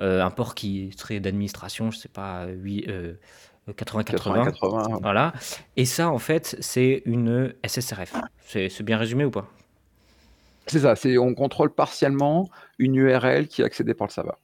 [0.01, 2.89] euh, un port qui serait d'administration, je sais pas, 8,
[3.77, 5.33] 80, 80, Voilà.
[5.77, 8.15] Et ça, en fait, c'est une SSRF.
[8.47, 9.47] C'est bien résumé ou pas?
[10.67, 14.39] C'est ça, on contrôle partiellement une URL qui est accédée par le serveur.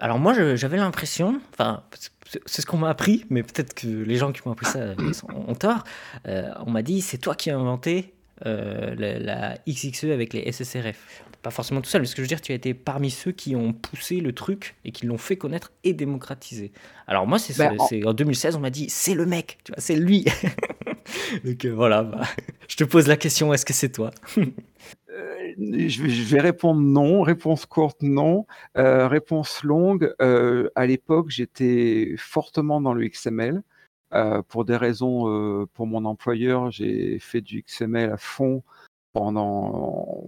[0.00, 1.82] Alors moi, j'avais l'impression, enfin,
[2.46, 4.80] c'est ce qu'on m'a appris, mais peut-être que les gens qui m'ont appris ça
[5.34, 5.84] ont tort.
[6.26, 11.22] Euh, on m'a dit, c'est toi qui as inventé euh, la, XXE avec les SSRF.
[11.42, 13.32] Pas forcément tout seul, mais ce que je veux dire, tu as été parmi ceux
[13.32, 16.72] qui ont poussé le truc et qui l'ont fait connaître et démocratiser.
[17.06, 18.12] Alors moi, c'est bah, en...
[18.12, 20.24] 2016, on m'a dit, c'est le mec, tu vois, c'est lui.
[21.44, 22.22] Donc euh, voilà, bah,
[22.68, 24.10] je te pose la question, est-ce que c'est toi?
[24.38, 27.22] Euh, je, vais, répondre non.
[27.22, 28.46] Réponse courte, non.
[28.74, 33.62] réponse longue, à l'époque, j'étais fortement dans le XML.
[34.14, 38.62] Euh, pour des raisons, euh, pour mon employeur, j'ai fait du XML à fond
[39.12, 40.24] pendant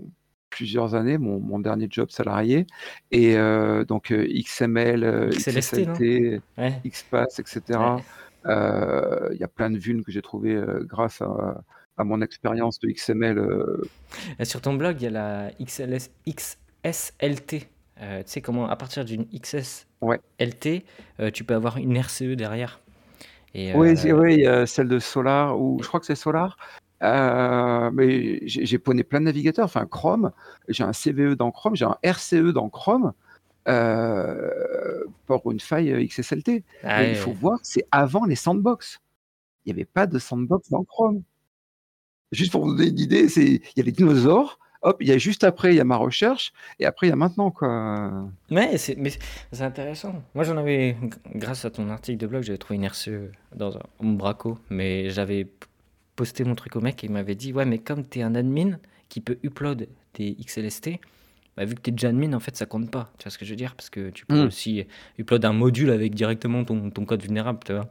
[0.50, 2.66] plusieurs années, mon, dernier job salarié.
[3.12, 6.40] Et euh, donc XML, XLT,
[6.84, 7.62] XPath, etc.
[8.44, 13.40] Il y a plein de vues que j'ai trouvées grâce à, mon expérience de XML.
[14.42, 17.60] sur ton blog, il y a la XLS, XSLT.
[17.60, 17.66] tu
[18.24, 20.84] sais comment, à partir d'une XSLT,
[21.32, 22.80] tu peux avoir une RCE derrière.
[23.54, 26.56] Oui, euh, oui, celle de Solar, ou je crois que c'est Solar.
[27.02, 30.32] Euh, mais j'ai poney plein de navigateurs, enfin Chrome,
[30.68, 33.12] j'ai un CVE dans Chrome, j'ai un RCE dans Chrome
[33.68, 36.64] euh, pour une faille XSLT.
[36.82, 39.00] Ah il faut voir, c'est avant les sandbox.
[39.64, 41.22] Il n'y avait pas de sandbox dans Chrome.
[42.32, 45.18] Juste pour vous donner une idée, il y a les dinosaures, hop, il y a
[45.18, 48.28] juste après, il y a ma recherche, et après, il y a maintenant, quoi.
[48.50, 49.10] Ouais, c'est, mais
[49.52, 50.22] c'est intéressant.
[50.34, 50.96] Moi, j'en avais,
[51.34, 55.46] grâce à ton article de blog, j'avais trouvé une RCE dans un Umbraco, mais j'avais
[56.16, 58.34] posté mon truc au mec et il m'avait dit, ouais, mais comme tu es un
[58.34, 60.98] admin qui peut upload des XLST,
[61.58, 63.10] bah, vu que tu es déjà admin, en fait, ça compte pas.
[63.18, 63.74] Tu vois ce que je veux dire?
[63.74, 64.46] Parce que tu peux hmm.
[64.46, 64.86] aussi
[65.18, 67.90] upload un module avec directement ton, ton code vulnérable, tu vois.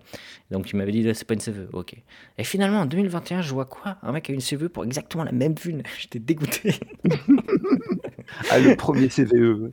[0.51, 1.67] Donc, tu m'avais dit, c'est pas une CVE.
[1.73, 1.93] Ok.
[2.37, 3.97] Et finalement, en 2021, je vois quoi?
[4.03, 5.75] Un mec a une CVE pour exactement la même vue.
[5.99, 6.75] J'étais dégoûté.
[8.49, 9.71] ah, le premier CVE.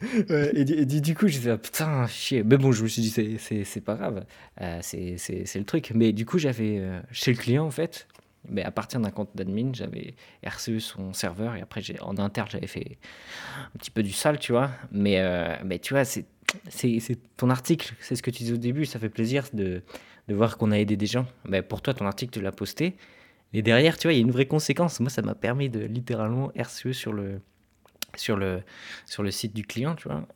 [0.57, 2.43] et, du, coup, je disais, ah, putain, chier.
[2.43, 4.25] Mais bon, je me suis dit, c'est pas grave.
[4.61, 5.93] Euh, c'est le truc.
[5.95, 8.09] Mais du coup, j'avais euh, chez le client, en fait,
[8.49, 12.67] mais à partir d'un compte d'admin, j'avais RCE son serveur et après en interne j'avais
[12.67, 12.99] fait
[13.75, 14.71] un petit peu du sale, tu vois.
[14.93, 16.27] Mais, euh, mais tu vois, c'est
[17.37, 19.83] ton article, c'est ce que tu disais au début, ça fait plaisir de,
[20.29, 21.27] de voir qu'on a aidé des gens.
[21.49, 22.97] Mais pour toi, ton article, tu l'as posté.
[23.53, 25.01] Et derrière, tu vois, il y a une vraie conséquence.
[25.01, 27.41] Moi, ça m'a permis de littéralement RCE sur le,
[28.19, 28.63] sur le,
[29.07, 30.27] sur le site du client, tu vois.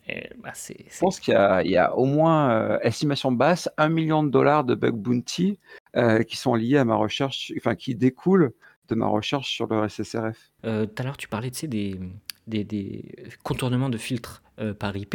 [0.42, 4.30] Bah, Je pense qu'il y, y, a au moins, euh, estimation basse, un million de
[4.30, 5.58] dollars de bug bounty
[5.96, 8.52] euh, qui sont liés à ma recherche, enfin qui découlent
[8.88, 10.50] de ma recherche sur le SSRF.
[10.64, 11.98] Euh, tout à l'heure, tu parlais des,
[12.48, 13.04] des, des,
[13.42, 15.14] contournements de filtres euh, par IP.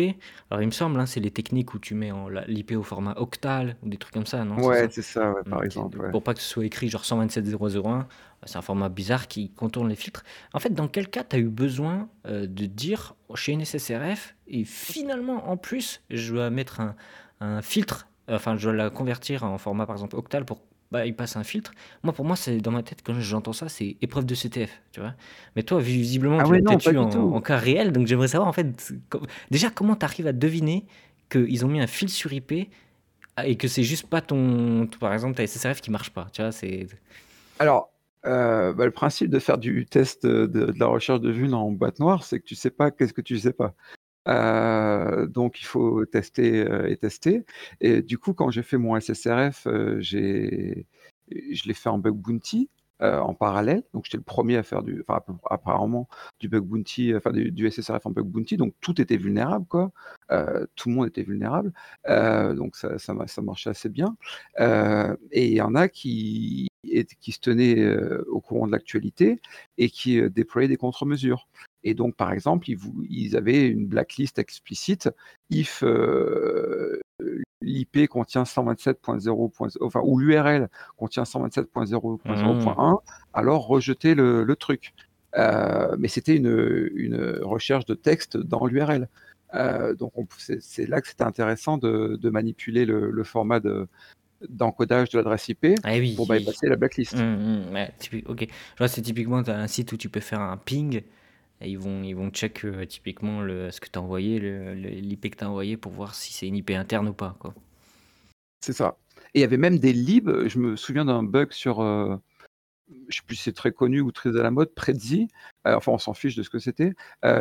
[0.50, 2.12] Alors, il me semble, hein, c'est les techniques où tu mets
[2.48, 4.64] l'IP au format octal ou des trucs comme ça, non?
[4.64, 6.10] Ouais, c'est ça, par exemple.
[6.12, 8.06] Pour pas que ce soit écrit genre 127.0.0.1,
[8.46, 10.24] c'est un format bizarre qui contourne les filtres.
[10.54, 14.36] En fait, dans quel cas tu as eu besoin euh, de dire chez une SSRF
[14.48, 16.96] et finalement, en plus, je dois mettre un,
[17.40, 20.62] un filtre, enfin, je dois la convertir en format par exemple octal pour
[20.94, 21.74] bah, il passe un filtre.
[22.04, 25.00] Moi, pour moi, c'est dans ma tête, quand j'entends ça, c'est épreuve de CTF, tu
[25.00, 25.16] vois.
[25.56, 28.54] Mais toi, visiblement, ah tu l'as peut-être eu en, cas réel, donc j'aimerais savoir, en
[28.54, 28.94] fait,
[29.50, 30.86] déjà, comment tu arrives à deviner
[31.32, 32.70] qu'ils ont mis un fil sur IP
[33.44, 36.52] et que c'est juste pas ton, par exemple, ta SSRF qui marche pas, tu vois,
[36.52, 36.86] c'est...
[37.58, 37.90] Alors,
[38.28, 42.00] euh, bah, le principe de faire du test de, la recherche de vue en boîte
[42.00, 43.74] noire, c'est que tu sais pas qu'est-ce que tu sais pas.
[44.28, 47.46] Euh, donc il faut tester euh, et tester.
[47.82, 50.88] Et du coup, quand j'ai fait mon SSRF, euh, j'ai,
[51.30, 53.84] je l'ai fait en bug bounty en parallèle.
[53.94, 56.08] Donc j'étais le premier à faire du, enfin apparemment
[56.40, 58.56] du bug bounty, enfin du, SSRF en bug bounty.
[58.56, 59.92] Donc tout était vulnérable, quoi.
[60.76, 61.74] tout le monde était vulnérable.
[62.08, 64.16] donc ça, ça, marchait assez bien.
[64.58, 66.70] et il y en a qui,
[67.20, 67.94] qui se tenaient
[68.28, 69.42] au courant de l'actualité
[69.78, 71.50] et qui déployaient des contre-mesures.
[71.84, 75.10] Et donc, par exemple, ils, avaient une blacklist explicite
[75.50, 77.00] if euh,
[77.62, 82.98] l'IP contient 127.0, enfin, ou l'URL contient 127.0.0.1, mmh.
[83.34, 84.94] alors rejetez le, truc.
[85.36, 89.08] Euh, mais c'était une, recherche de texte dans l'URL.
[89.56, 93.60] Euh, donc c'est là que c'était intéressant de, manipuler le, format
[94.50, 97.16] d'encodage de l'adresse IP ah pour bypasser la blacklist.
[97.16, 98.48] Mmh, mmh, ok.
[98.88, 101.04] c'est typiquement un site où tu peux faire un ping
[101.62, 104.40] ils vont, ils vont check euh, typiquement le, ce que tu as envoyé,
[104.76, 107.38] l'IP que tu as envoyé pour voir si c'est une IP interne ou pas.
[108.62, 108.98] C'est ça.
[109.34, 112.16] Et il y avait même des libs, je me souviens d'un bug sur, euh,
[113.08, 115.28] je sais plus si c'est très connu ou très à la mode, Prezi,
[115.68, 116.94] euh, enfin on s'en fiche de ce que c'était,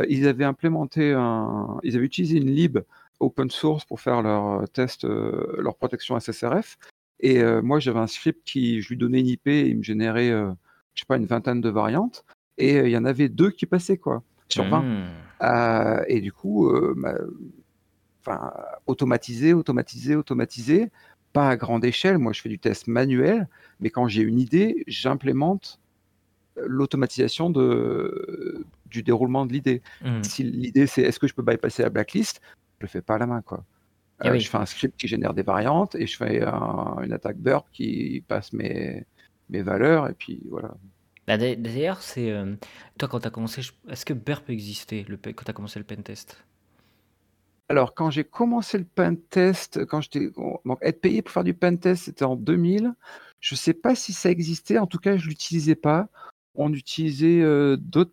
[0.08, 2.78] ils avaient implémenté un, ils avaient utilisé une lib
[3.20, 6.78] open source pour faire leur test, leur protection SSRF,
[7.20, 10.30] et moi j'avais un script qui, je lui donnais une IP et il me générait,
[10.30, 12.24] je sais pas, une vingtaine de variantes,
[12.58, 14.82] et il y en avait deux qui passaient, quoi, sur 20.
[14.82, 16.04] Mmh.
[16.08, 16.70] et du coup,
[18.20, 18.52] enfin,
[18.86, 20.90] automatisé, automatisé, automatisé,
[21.32, 22.18] pas à grande échelle.
[22.18, 23.48] Moi, je fais du test manuel,
[23.80, 25.80] mais quand j'ai une idée, j'implémente
[26.56, 29.82] l'automatisation de, du déroulement de l'idée.
[30.02, 30.22] Mmh.
[30.22, 32.40] Si l'idée c'est est-ce que je peux bypasser la blacklist,
[32.78, 33.64] je le fais pas à la main, quoi.
[34.24, 37.66] Ah je fais un script qui génère des variantes et je fais une attaque burp
[37.72, 39.04] qui passe mes,
[39.50, 40.74] mes valeurs et puis voilà.
[41.26, 42.56] Bah, d'ailleurs, c'est, euh,
[42.98, 46.44] toi, quand tu as commencé, est-ce que Burp existait quand tu as commencé le pentest?
[47.68, 52.04] Alors, quand j'ai commencé le pentest, quand j'étais donc être payé pour faire du pentest,
[52.04, 52.92] c'était en 2000.
[53.40, 56.08] Je sais pas si ça existait, en tout cas, je l'utilisais pas.
[56.54, 58.12] On utilisait, euh, d'autres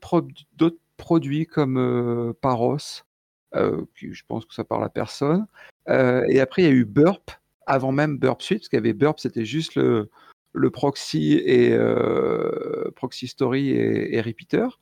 [0.98, 3.04] produits comme, euh, Paros,
[3.54, 5.48] je pense que ça parle à personne.
[5.88, 7.32] et après il y a eu Burp,
[7.66, 10.10] avant même Burp Suite, parce qu'il y avait Burp, c'était juste le
[10.54, 14.80] le proxy et euh, proxy story et, repeater.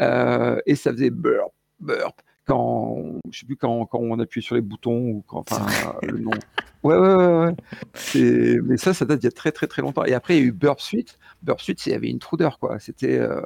[0.00, 4.54] Euh, et ça faisait burp burp quand je sais plus quand, quand on appuyait sur
[4.54, 6.30] les boutons ou quand enfin le nom.
[6.82, 7.54] Ouais ouais ouais,
[8.14, 8.60] ouais.
[8.62, 10.04] mais ça ça date d'il y a très très très longtemps.
[10.04, 11.18] Et après il y a eu burp suite.
[11.42, 12.78] Burp suite il y avait une intruder quoi.
[12.78, 13.40] C'était euh,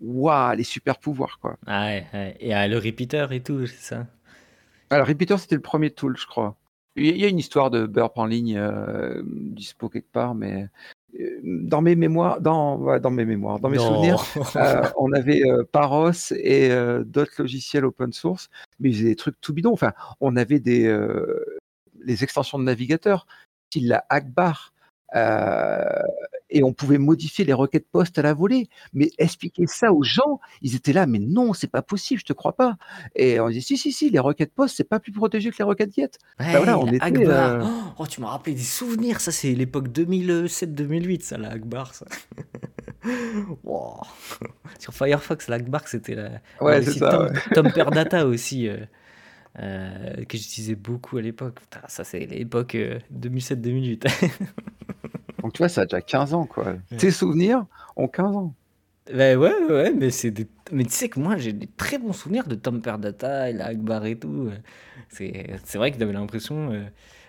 [0.00, 1.56] waouh les super pouvoirs quoi.
[1.66, 4.06] Ah ouais, et le repeater et tout c'est ça?
[4.90, 6.56] Alors repeater c'était le premier tool je crois.
[6.96, 8.60] Il y a une histoire de burp en ligne
[9.24, 10.68] dispo quelque part mais
[11.42, 14.24] dans mes mémoires, dans, dans mes mémoires, dans mes souvenirs,
[14.56, 18.48] euh, on avait euh, Paros et euh, d'autres logiciels open source,
[18.80, 19.72] mais ils faisaient des trucs tout bidons.
[19.72, 20.84] Enfin, on avait des
[22.04, 23.26] les extensions de navigateur,
[23.70, 24.73] style la Akbar,
[25.12, 28.68] et on pouvait modifier les requêtes post à la volée.
[28.92, 32.32] Mais expliquer ça aux gens, ils étaient là, mais non, c'est pas possible, je te
[32.32, 32.76] crois pas.
[33.14, 35.64] Et on disait, si, si, si, les requêtes post, c'est pas plus protégé que les
[35.64, 36.10] requêtes get.
[36.38, 37.64] Bah voilà, on était, euh,
[37.98, 41.94] oh, tu m'as rappelé des souvenirs, ça c'est l'époque 2007-2008, ça, la Akbar.
[41.94, 42.06] Ça.
[44.78, 46.30] Sur Firefox, la Akbar, c'était la.
[46.60, 47.30] Ouais, c'est ça.
[47.54, 48.68] Tom, Data aussi.
[48.68, 48.78] Euh,
[49.60, 51.58] euh, que j'utilisais beaucoup à l'époque.
[51.88, 52.76] Ça, c'est l'époque
[53.12, 54.08] 2007-2008.
[55.42, 56.76] Donc tu vois, ça a déjà 15 ans, quoi.
[56.96, 58.54] Tes souvenirs ont 15 ans.
[59.12, 60.32] Ben ouais, ouais, mais c'est
[60.72, 63.66] mais tu sais que moi j'ai des très bons souvenirs de Tom Perdata et la
[63.66, 64.50] Akbar et tout.
[65.10, 66.72] C'est vrai que j'avais l'impression.
[66.72, 66.84] Euh,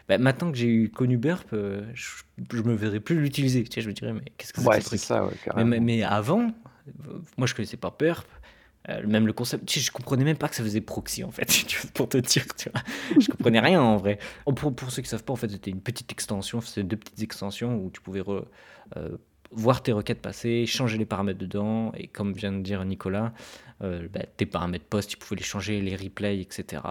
[0.08, 3.64] ben, maintenant que j'ai eu connu Burp, euh, je, je, me verrais plus l'utiliser.
[3.64, 6.04] Tu sais, je me dirais, mais qu'est-ce que c'est ouais, c'est ça, ouais, mais, mais,
[6.04, 6.52] avant,
[7.38, 8.28] moi je connaissais pas Burp.
[8.90, 12.08] Euh, même le concept, je comprenais même pas que ça faisait proxy en fait, pour
[12.08, 12.82] te dire, tu vois.
[13.20, 14.20] Je comprenais rien en vrai.
[14.46, 16.98] Oh, pour, pour ceux qui savent pas, en fait, c'était une petite extension, c'était deux
[16.98, 19.18] petites extensions où tu pouvais euh,
[19.52, 23.34] voir tes requêtes passer, changer les paramètres dedans, et comme vient de dire Nicolas,
[23.82, 26.84] euh, bah, tes paramètres post, tu pouvais les changer, les replays, etc.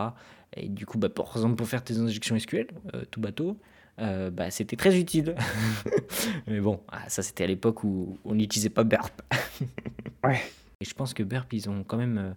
[0.56, 3.56] Et du coup, bah, par exemple, pour faire tes injections SQL, euh, tout bateau,
[3.98, 5.36] bah, c'était très utile.
[6.48, 9.22] Mais bon, ah, ça c'était à l'époque où on n'utilisait pas Burp.
[10.24, 10.40] Ouais.
[10.80, 12.30] Et je pense que Burp, ils ont quand même euh,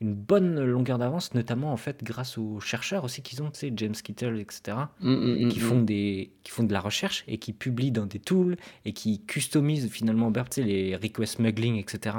[0.00, 3.72] une bonne longueur d'avance, notamment en fait grâce aux chercheurs aussi qu'ils ont, tu sais,
[3.76, 7.38] James Kittle, etc., Mm, mm, mm, qui font, des, qui font de la recherche et
[7.38, 11.76] qui publient dans des tools et qui customisent finalement Burp, tu sais, les request smuggling,
[11.76, 12.16] etc.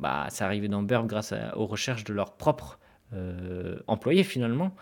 [0.00, 2.78] Bah, ça arrivait dans Burp grâce à- aux recherches de leurs propres
[3.12, 4.74] euh, employés finalement.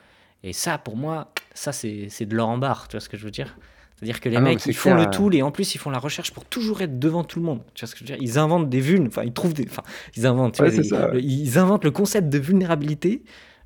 [0.44, 3.16] Et ça, pour moi, ça c'est c'est de l'or en barre, tu vois ce que
[3.18, 3.58] je veux dire?
[4.00, 5.74] C'est-à-dire que les Ah non, mecs, c'est ils font clair, le tool et en plus
[5.74, 7.62] ils font la recherche pour toujours être devant tout le monde.
[7.74, 8.22] Tu vois ce que je veux dire?
[8.22, 9.82] Ils inventent des vulnes, enfin ils trouvent des, enfin
[10.16, 13.22] ils inventent, Ouais, vois, le- ils inventent le concept de vulnérabilité.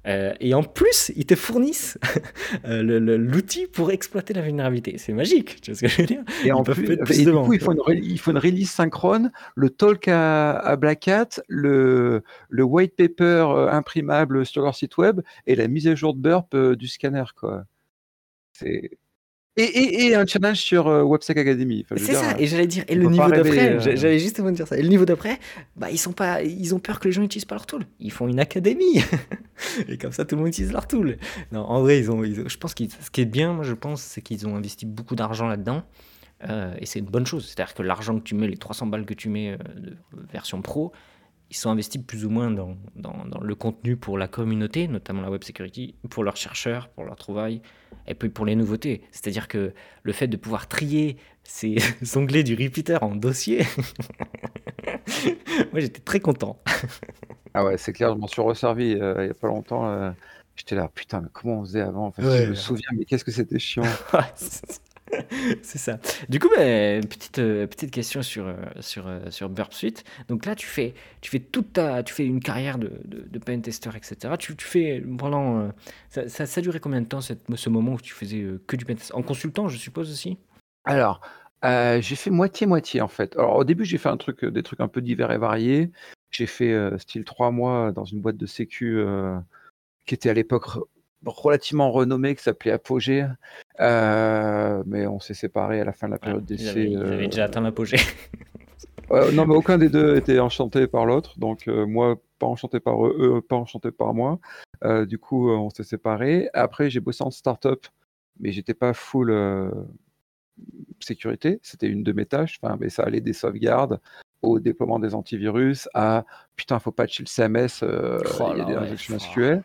[0.06, 1.98] euh, et en plus, ils te fournissent
[2.66, 2.82] euh,
[3.18, 4.98] l'outil pour exploiter la vulnérabilité.
[4.98, 6.22] C'est magique, tu vois ce que je veux dire?
[6.42, 9.32] Et en plus, plus du devant, coup, il faut, une, il faut une release synchrone,
[9.56, 14.96] le talk à, à Black Hat, le, le white paper euh, imprimable sur leur site
[14.98, 17.64] web et la mise à jour de Burp euh, du scanner, quoi.
[18.52, 18.98] C'est
[19.56, 21.84] et, et, et un challenge sur euh, WebSec Academy.
[21.84, 24.18] Enfin, C'est dire, ça, et j'allais dire, et on le niveau d'après, euh, j'a- j'allais
[24.18, 25.38] justement dire ça, et le niveau d'après,
[25.76, 27.84] bah ils sont pas, ils ont peur que les gens n'utilisent pas leur tool.
[28.00, 29.02] Ils font une académie,
[29.88, 31.16] et comme ça tout le monde utilise leur tool.
[31.52, 33.64] Non, en vrai, ils ont, ils ont- je pense que ce qui est bien, moi
[33.64, 35.82] je pense, c'est qu'ils ont investi beaucoup d'argent là-dedans,
[36.48, 37.46] euh, et c'est une bonne chose.
[37.46, 39.96] C'est-à-dire que l'argent que tu mets, les 300 balles que tu mets euh, de
[40.32, 40.92] version pro,
[41.54, 45.22] ils sont investis plus ou moins dans, dans, dans le contenu pour la communauté, notamment
[45.22, 47.62] la web security, pour leurs chercheurs, pour leurs trouvailles,
[48.08, 49.02] et puis pour les nouveautés.
[49.12, 51.76] C'est-à-dire que le fait de pouvoir trier ces
[52.16, 53.64] onglets du repeater en dossier,
[55.72, 56.58] moi j'étais très content.
[57.54, 59.88] Ah ouais, c'est clair, je m'en suis resservi euh, il y a pas longtemps.
[59.88, 60.10] euh,
[60.56, 62.06] J'étais là, putain, mais comment on faisait avant?
[62.06, 62.44] Enfin, si Ouais.
[62.44, 63.98] je me souviens, mais qu'est-ce que c'était chiant.
[65.62, 65.98] C'est ça.
[66.28, 68.54] Du coup, ben, petite, question sur, euh,
[68.98, 70.04] euh, sur Burp Suite.
[70.28, 70.94] Donc là, tu fais,
[71.52, 74.34] toute ta, tu fais une carrière de, de, de etc.
[74.38, 75.70] Tu, fais pendant,
[76.08, 78.84] ça, ça, ça a duré combien de temps ce moment où tu faisais que du
[78.84, 80.38] pentest En consultant, je suppose aussi?
[80.84, 81.20] Alors,
[81.62, 83.36] j'ai fait moitié-moitié en fait.
[83.36, 85.90] Alors, au début, j'ai fait un truc, des trucs un peu divers et variés.
[86.30, 89.02] J'ai fait style trois mois dans une boîte de sécu
[90.06, 90.66] qui était à l'époque
[91.26, 93.26] relativement renommée, qui s'appelait Apogée.
[93.80, 96.84] Euh, mais on s'est séparés à la fin de la période d'essai.
[96.90, 97.98] ils avaient euh, déjà atteint l'apogée.
[99.10, 101.38] Non, mais aucun des deux était enchanté par l'autre.
[101.38, 104.40] Donc, euh, moi, pas enchanté par eux, eux, pas enchanté par moi.
[104.82, 106.48] Euh, du coup, on s'est séparés.
[106.54, 107.86] Après, j'ai bossé en start-up,
[108.40, 109.30] mais j'étais pas full
[111.00, 111.60] sécurité.
[111.62, 112.58] C'était une de mes tâches.
[112.62, 114.00] Enfin, mais ça allait des sauvegardes
[114.40, 116.24] au déploiement des antivirus à
[116.56, 119.18] putain, faut patcher le CMS, Oh il y a des injections.
[119.18, 119.62] SQL.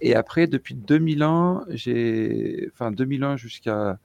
[0.00, 3.98] Et après, depuis 2001, j'ai, enfin 2001 jusqu'à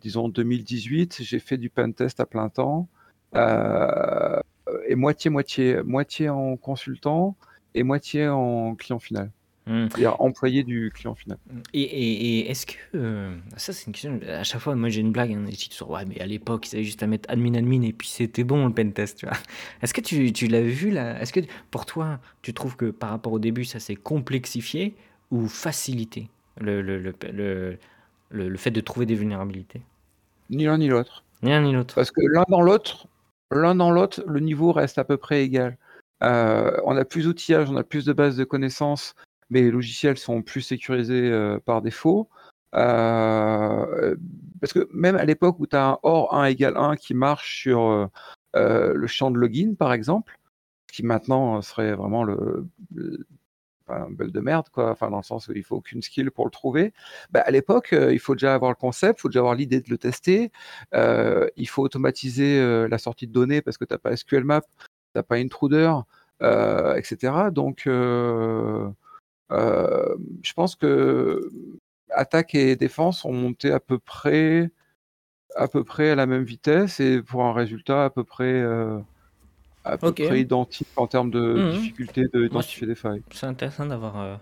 [0.00, 2.88] disons 2018, j'ai fait du pentest à plein temps.
[3.36, 4.40] Euh,
[4.86, 7.36] et moitié-moitié, moitié en consultant
[7.74, 9.30] et moitié en client final,
[9.66, 9.86] Hmm.
[9.90, 11.36] c'est-à-dire employé du client final.
[11.74, 12.72] Et, et- et est-ce que.
[12.94, 14.18] euh, ça, c'est une question.
[14.26, 15.32] À chaque fois, moi, j'ai une blague.
[15.32, 17.82] Hein, et je dis ouais, mais à l'époque, ils avaient juste à mettre admin, admin,
[17.82, 19.26] et puis c'était bon le pentest.
[19.82, 21.20] Est-ce que tu, tu l'as vu là?
[21.20, 24.94] Est-ce que pour toi, tu trouves que par rapport au début, ça s'est complexifié?
[25.30, 26.28] Ou facilité
[26.60, 27.78] le, le, le,
[28.30, 29.82] le, fait de trouver des vulnérabilités
[30.50, 31.24] Ni l'un ni l'autre.
[31.42, 31.94] Ni l'un ni l'autre.
[31.94, 33.06] Parce que l'un dans l'autre,
[33.50, 35.76] l'un dans l'autre, le niveau reste à peu près égal.
[36.22, 39.14] Euh, on a plus d'outillage, on a plus de bases de connaissances,
[39.50, 42.28] mais les logiciels sont plus sécurisés euh, par défaut.
[42.74, 44.16] Euh,
[44.60, 47.62] parce que même à l'époque où tu as un OR 1 égale 1 qui marche
[47.62, 48.08] sur
[48.54, 50.38] le champ de login, par exemple,
[50.90, 52.66] qui maintenant serait vraiment le,
[53.90, 54.90] un bug de merde, quoi.
[54.90, 56.92] Enfin, dans le sens où il faut aucune skill pour le trouver.
[57.30, 59.80] Bah, à l'époque, euh, il faut déjà avoir le concept, il faut déjà avoir l'idée
[59.80, 60.52] de le tester.
[60.94, 64.44] Euh, il faut automatiser euh, la sortie de données parce que tu n'as pas SQL
[64.44, 64.66] Map, tu
[65.16, 65.94] n'as pas Intruder,
[66.96, 67.50] etc.
[67.52, 68.92] Donc, je
[70.54, 71.50] pense que
[72.10, 74.70] attaque et défense ont monté à peu près
[75.56, 78.62] à peu près à la même vitesse et pour un résultat à peu près
[79.88, 81.72] à peu près identique en termes de Mhm.
[81.72, 83.22] difficulté d'identifier des failles.
[83.32, 84.36] C'est intéressant d'avoir euh,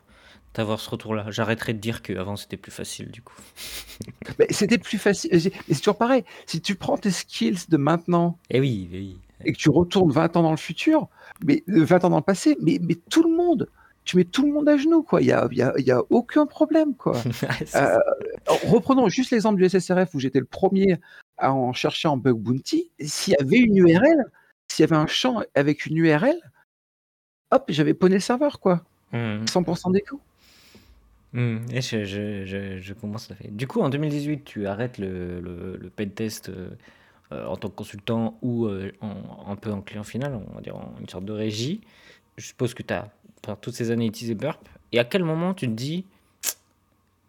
[0.55, 1.27] d'avoir ce retour-là.
[1.31, 3.35] J'arrêterai de dire qu'avant, c'était plus facile, du coup.
[4.39, 5.31] Mais c'était plus facile.
[5.35, 6.25] Et c'est toujours pareil.
[6.47, 9.19] Si tu prends tes skills de maintenant Eh oui, eh oui.
[9.45, 11.09] et que tu retournes 20 ans dans le futur,
[11.45, 13.69] mais euh, 20 ans dans le passé, mais, mais tout le monde,
[14.07, 15.21] tu mets tout le monde à genoux, quoi.
[15.21, 17.21] Il y a, y a, il y a aucun problème, quoi.
[17.75, 17.99] Euh,
[18.67, 20.97] reprenons juste l'exemple du SSRF où j'étais le premier
[21.37, 22.91] à en chercher en bug bounty.
[23.01, 24.25] S'il y avait une URL,
[24.69, 26.37] s'il y avait un champ avec une URL,
[27.51, 28.85] hop, j'avais poney le serveur, quoi.
[29.13, 29.45] Hmm.
[29.45, 30.05] 100% des.
[31.33, 33.55] Hmm, et je, je, je, je comprends à fait.
[33.55, 36.71] Du coup, en 2018, tu arrêtes le, le, le pentest euh,
[37.31, 41.09] en tant que consultant ou un peu en client final, on va dire en une
[41.09, 41.81] sorte de régie.
[42.37, 43.11] Je suppose que tu as,
[43.43, 44.61] pendant toutes ces années, utilisé Burp.
[44.93, 46.05] Et à quel moment tu te dis,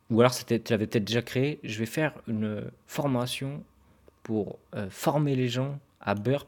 [0.10, 3.64] ou alors tu l'avais peut-être déjà créé, je vais faire une formation
[4.24, 4.60] pour
[4.90, 6.48] former les gens à Burp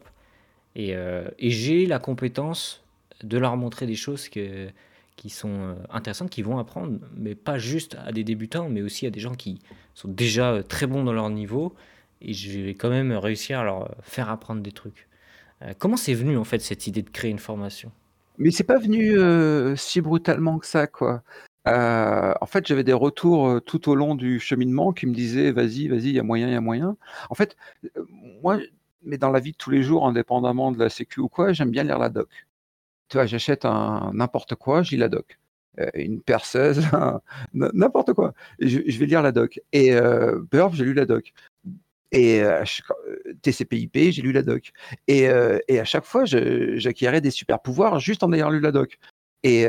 [0.88, 0.96] et,
[1.40, 2.84] et j'ai la compétence
[3.24, 7.98] de leur montrer des choses qui sont euh, intéressantes, qui vont apprendre, mais pas juste
[8.06, 9.60] à des débutants, mais aussi à des gens qui
[9.94, 11.76] sont déjà euh, très bons dans leur niveau,
[12.22, 15.08] et je vais quand même réussir à leur faire apprendre des trucs.
[15.62, 17.92] Euh, comment c'est venu en fait cette idée de créer une formation?
[18.38, 19.18] Mais c'est pas venu
[19.76, 21.24] si brutalement que ça, quoi.
[21.66, 26.06] en fait, j'avais des retours tout au long du cheminement qui me disaient vas-y, vas-y,
[26.06, 26.96] il y a moyen, il y a moyen.
[27.30, 27.58] En fait,
[28.42, 28.60] moi,
[29.04, 31.72] mais dans la vie de tous les jours, indépendamment de la sécu ou quoi, j'aime
[31.72, 32.30] bien lire la doc
[33.10, 35.40] tu vois, j'achète un n'importe quoi, lis la doc.
[35.80, 36.82] Euh, une perceuse,
[37.54, 38.34] n'importe quoi.
[38.60, 39.60] Je, vais lire la doc.
[39.74, 41.34] Et euh, Burp, j'ai lu la doc.
[42.12, 42.64] Et euh,
[43.42, 44.72] TCP/IP, j'ai lu la doc.
[45.08, 45.28] Et,
[45.68, 48.98] et à chaque fois, j'acquérais des super pouvoirs juste en ayant lu la doc.
[49.44, 49.68] Et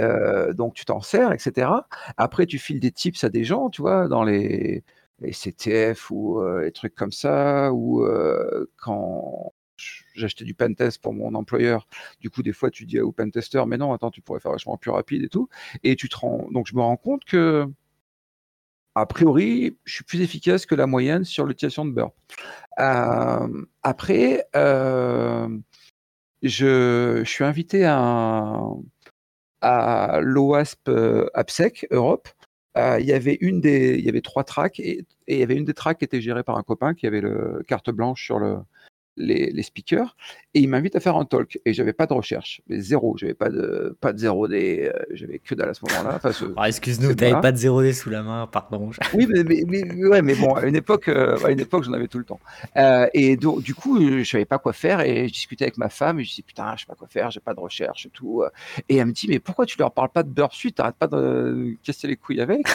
[0.54, 1.70] donc, tu t'en sers, etc.
[2.16, 4.82] Après, tu files des tips à des gens, tu vois, dans les,
[5.20, 8.06] les CTF ou les trucs comme ça, ou
[8.76, 9.52] quand
[10.14, 11.86] j'achetais du pentest pour mon employeur.
[12.20, 14.76] Du coup, des fois, tu dis au pentester, mais non, attends, tu pourrais faire vachement
[14.76, 15.48] plus rapide et tout.
[15.82, 17.66] Et tu te rends, donc je me rends compte que,
[18.94, 22.14] a priori, je suis plus efficace que la moyenne sur l'utilisation de Burp.
[22.76, 24.46] Après,
[26.42, 28.60] je, suis invité à,
[29.60, 30.90] à l'OASP
[31.34, 32.28] AppSec Europe.
[32.76, 35.56] Il y avait une des, il y avait trois tracks et, et, il y avait
[35.56, 38.38] une des tracks qui était gérée par un copain qui avait le carte blanche sur
[38.38, 38.58] le,
[39.20, 40.16] les, speakers
[40.54, 43.34] et il m'invite à faire un talk et j'avais pas de recherche, mais zéro, j'avais
[43.34, 46.20] pas de pas de 0D, euh, j'avais que dalle à ce moment-là.
[46.22, 48.90] Enfin, ah, excuse-nous, t'avais pas de 0D sous la main, pardon.
[49.14, 52.06] Oui, mais, mais, ouais, mais bon, à une époque, euh, à une époque, j'en avais
[52.06, 52.40] tout le temps.
[52.76, 55.88] Euh, et donc, du coup, je savais pas quoi faire et je discutais avec ma
[55.88, 58.10] femme et je dis putain, je sais pas quoi faire, j'ai pas de recherche et
[58.10, 58.42] tout.
[58.88, 61.06] Et elle me dit mais pourquoi tu leur parles pas de Burp Suite, t'arrêtes pas
[61.06, 62.66] de casser les couilles avec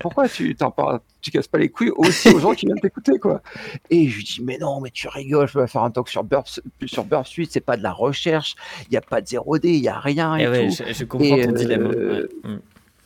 [0.00, 3.18] Pourquoi tu t'en parles, tu casses pas les couilles aussi aux gens qui viennent t'écouter
[3.18, 3.42] quoi
[3.90, 6.22] Et je lui dis mais non, mais tu rigoles, je peux faire un talk sur
[6.22, 6.46] Burp
[6.84, 8.54] sur Burp Suite, c'est pas de la recherche,
[8.84, 10.36] il n'y a pas de 0D, il n'y a rien.
[10.36, 11.90] Et, eh Je, comprends ton dilemme.
[11.92, 12.58] Euh, mm.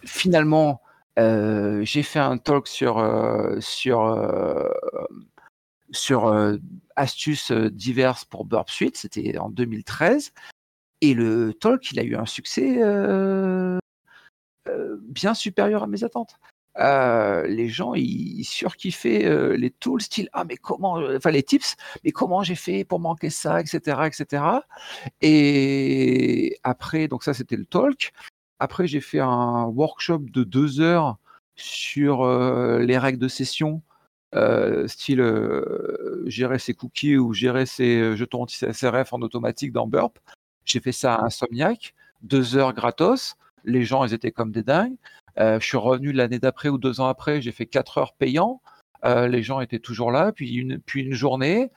[0.05, 0.83] Finalement,
[1.19, 4.31] euh, j'ai fait un talk sur, euh, sur,
[5.93, 6.59] sur
[6.97, 10.33] astuces diverses pour Burp Suite, c'était en 2013.
[11.01, 12.83] Et le talk, il a eu un succès
[15.09, 16.39] bien supérieur à mes attentes.
[16.79, 21.43] Euh, les gens ils, surkiffaient euh, les tools style ah mais comment euh, enfin les
[21.43, 24.45] tips mais comment j'ai fait pour manquer ça etc etc
[25.21, 28.13] et après donc ça c'était le talk.
[28.61, 31.19] Après j'ai fait un workshop de deux heures
[31.57, 32.27] sur
[32.79, 33.83] les règles de session
[34.87, 35.25] style
[36.27, 40.19] gérer ses cookies ou gérer ses jetons anti-CSRF en automatique dans Burp.
[40.65, 43.37] J'ai fait ça à Insomniac deux heures gratos.
[43.65, 44.97] Les gens ils étaient comme des dingues
[45.37, 48.61] je suis revenu l'année d'après ou deux ans après, j'ai fait quatre heures payant.
[49.05, 51.71] Euh, les gens étaient toujours là, puis une, puis une journée,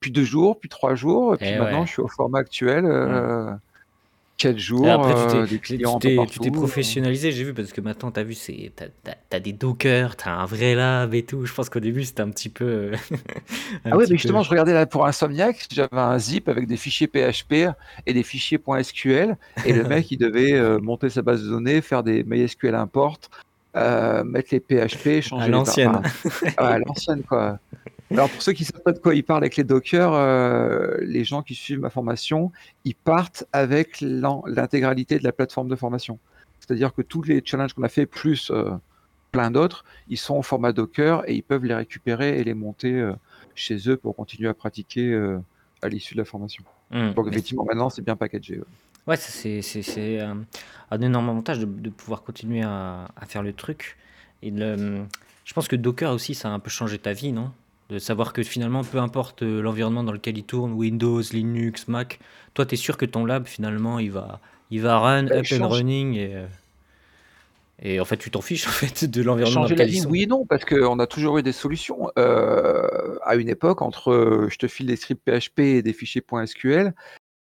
[0.00, 2.86] puis deux jours, puis trois jours, et puis eh maintenant je suis au format actuel.
[2.86, 3.52] Euh,
[4.40, 5.12] 4 jours, après,
[5.46, 8.86] tu t'es, euh, tu professionnalisé, j'ai vu, parce que maintenant, tu as vu, c'est, t'as,
[9.30, 11.44] as, des dockers, tu as un vrai lab et tout.
[11.44, 12.64] Je pense qu'au début, c'était un petit peu.
[12.64, 12.96] Euh,
[13.84, 17.06] ah oui, mais justement, je regardais là pour Insomniac, j'avais un zip avec des fichiers
[17.06, 17.68] PHP
[18.06, 19.36] et des fichiers .SQL,
[19.66, 23.18] et le mec, il devait euh, monter sa base de données, faire des MySQL import,
[23.74, 26.00] mettre les PHP, changer à l'ancienne.
[26.56, 27.58] à l'ancienne, quoi.
[28.14, 30.96] Alors pour ceux qui ne savent pas de quoi ils parlent avec les Docker, euh,
[31.00, 32.50] les gens qui suivent ma formation,
[32.84, 36.18] ils partent avec l'intégralité de la plateforme de formation.
[36.58, 38.70] C'est-à-dire que tous les challenges qu'on a fait, plus euh,
[39.30, 42.92] plein d'autres, ils sont au format Docker et ils peuvent les récupérer et les monter
[42.94, 43.12] euh,
[43.54, 45.14] chez eux pour continuer à pratiquer
[45.82, 46.64] à l'issue de la formation.
[46.90, 47.12] Mmh.
[47.12, 48.60] Donc effectivement, maintenant, c'est bien packagé.
[49.06, 53.96] Ouais, c'est un énorme avantage de, pouvoir continuer à, faire le truc.
[54.42, 57.52] Et je pense que Docker aussi, ça a un peu changé ta vie, non?
[57.90, 62.20] De savoir que finalement, peu importe euh, l'environnement dans lequel il tourne, Windows, Linux, Mac,
[62.54, 65.68] toi, tu es sûr que ton lab, finalement, il va, il va run, up and
[65.68, 66.46] running et, euh,
[67.82, 69.62] et en fait, tu t'en fiches en fait de l'environnement.
[69.62, 72.10] Changer la vie, oui et non, parce qu'on a toujours eu des solutions.
[72.16, 76.94] Euh, à une époque, entre je te file des scripts PHP et des fichiers .SQL,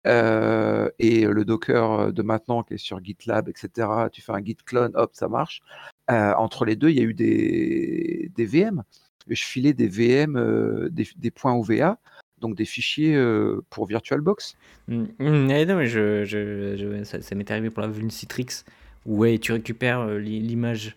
[0.07, 3.89] et le Docker de maintenant qui est sur GitLab, etc.
[4.11, 5.61] Tu fais un git clone, hop, ça marche.
[6.09, 8.83] entre les deux, il y a eu des, des VM
[9.29, 11.99] je filais des VM, euh, des, points OVA,
[12.41, 14.57] donc des fichiers euh, pour VirtualBox.
[14.89, 18.65] Mmh, mmh, eh non, mais je, ça, m'est arrivé pour la Vuln Citrix,
[19.07, 20.97] où ouais, tu récupères euh, l'image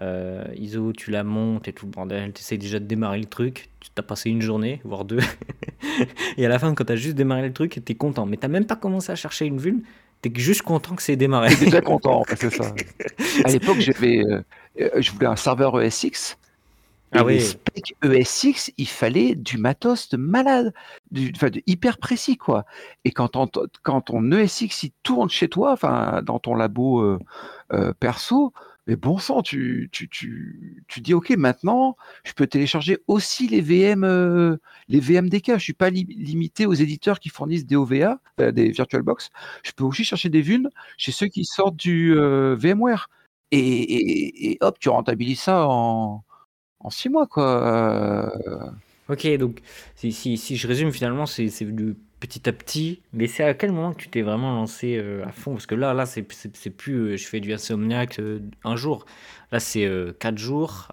[0.00, 3.26] euh, ISO, tu la montes et tout le bordel, tu essaies déjà de démarrer le
[3.26, 5.20] truc, tu t'as passé une journée, voire deux,
[6.36, 8.36] et à la fin, quand tu as juste démarré le truc, tu es content, mais
[8.36, 9.82] tu même pas commencé à chercher une vulne,
[10.22, 11.54] tu es juste content que c'est démarré.
[11.54, 12.74] T'es déjà content, c'est ça.
[13.44, 14.24] À l'époque, j'avais,
[14.76, 16.36] je voulais un serveur ESX.
[17.14, 17.34] Et ah oui.
[17.34, 20.74] les specs ESX, il fallait du matos de malade,
[21.10, 22.64] du, enfin, de hyper précis quoi.
[23.04, 23.48] Et quand, on,
[23.82, 27.18] quand ton ESX il tourne chez toi, enfin dans ton labo
[27.98, 28.52] perso,
[28.88, 31.94] mais bon sang, tu, tu, tu, tu dis, OK, maintenant,
[32.24, 34.56] je peux télécharger aussi les VM, euh,
[34.88, 35.58] les VMDK.
[35.58, 39.28] Je suis pas limité aux éditeurs qui fournissent des OVA, euh, des VirtualBox.
[39.62, 43.10] Je peux aussi chercher des vunes chez ceux qui sortent du euh, VMware.
[43.50, 46.24] Et, et, hop, tu rentabilises ça en,
[46.80, 48.32] en six mois, quoi.
[49.08, 49.60] Ok, donc
[49.96, 53.00] si, si, je résume, finalement, c'est venu petit à petit.
[53.12, 55.52] Mais c'est à quel moment que tu t'es vraiment lancé euh, à fond?
[55.52, 59.06] Parce que là, là c'est plus euh, je fais du insomniac euh, un jour.
[59.50, 60.88] Là, c'est quatre jours,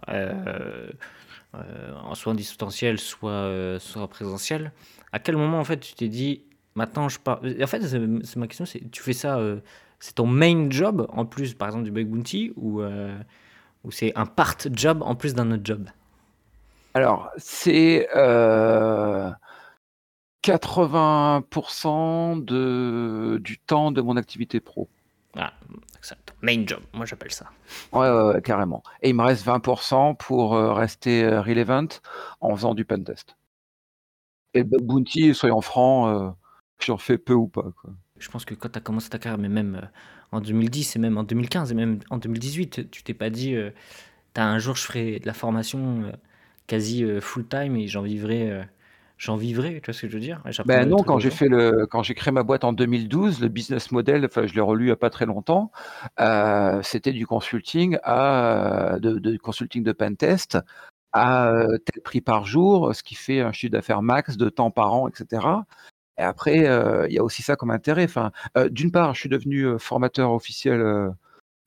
[2.14, 4.72] soit en distanciel, soit, soit présentiel.
[5.12, 6.44] À quel moment, en fait, tu t'es dit,
[6.76, 7.42] maintenant, je pars?
[7.62, 9.42] En fait, c'est ma question, c'est tu fais ça,
[10.00, 12.82] c'est ton main job, en plus, par exemple, du Bug Bounty, ou,
[13.86, 15.88] ou c'est un part job en plus d'un autre job
[16.94, 18.08] Alors, c'est.
[20.46, 24.88] 80% de, du temps de mon activité pro.
[25.36, 25.52] Ah,
[26.02, 27.50] c'est main job, moi j'appelle ça.
[27.92, 28.84] Ouais, ouais, carrément.
[29.02, 31.88] Et il me reste 20% pour euh, rester euh, relevant
[32.42, 33.36] en faisant du pentest.
[34.54, 36.30] Et le bounty, soyons francs, euh,
[36.80, 37.72] j'en fais peu ou pas.
[37.82, 37.92] Quoi.
[38.18, 39.90] Je pense que quand tu as commencé ta carrière, mais même
[40.36, 43.56] en 2010 et même en 2015 et même en 2018, tu t'es pas dit,
[44.36, 46.12] as un jour je ferai de la formation
[46.68, 48.66] quasi full time et j'en vivrai
[49.18, 50.42] j'en vivrai, tu vois ce que je veux dire?
[50.66, 53.92] Ben non, quand j'ai fait le, quand j'ai créé ma boîte en 2012, le business
[53.92, 55.72] model, enfin je l'ai relu il n'y a pas très longtemps,
[56.20, 60.58] euh, c'était du consulting à de, de consulting de pentest
[61.14, 64.72] à euh, tel prix par jour, ce qui fait un chiffre d'affaires max de temps
[64.72, 65.48] par an, etc.
[66.18, 66.60] Et après,
[67.10, 68.06] il y a aussi ça comme intérêt.
[68.06, 68.32] Enfin,
[68.70, 70.80] d'une part, je suis devenu formateur officiel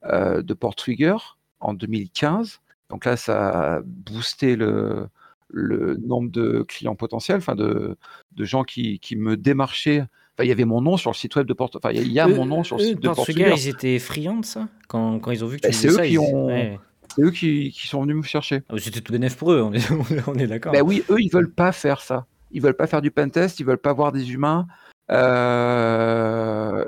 [0.03, 1.17] de Portrigger
[1.59, 2.61] en 2015.
[2.89, 5.07] Donc là, ça a boosté le,
[5.49, 7.97] le nombre de clients potentiels, enfin de,
[8.35, 10.01] de gens qui, qui me démarchaient.
[10.01, 11.81] Enfin, il y avait mon nom sur le site web de Portugal.
[11.83, 13.53] Enfin, il y a mon nom sur le site de Portugal.
[13.55, 14.67] ils étaient friands de ça?
[14.87, 16.77] Quand, quand, ils ont vu que tu ben, C'est eux, qui ont...
[17.15, 18.61] C'est eux qui, qui, sont venus me chercher.
[18.69, 19.91] Ah, c'était tout bénef pour eux, on est,
[20.27, 20.71] on est d'accord.
[20.71, 22.25] Ben oui, eux, ils veulent pas faire ça.
[22.51, 24.67] Ils veulent pas faire du pentest, ils veulent pas voir des humains.
[25.11, 26.85] Euh...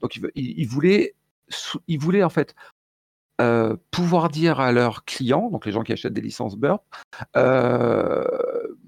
[0.00, 1.14] Donc, ils, ils, voulaient,
[1.88, 2.54] ils voulaient en fait
[3.40, 6.84] euh, pouvoir dire à leurs clients, donc les gens qui achètent des licences Burp,
[7.36, 8.24] euh,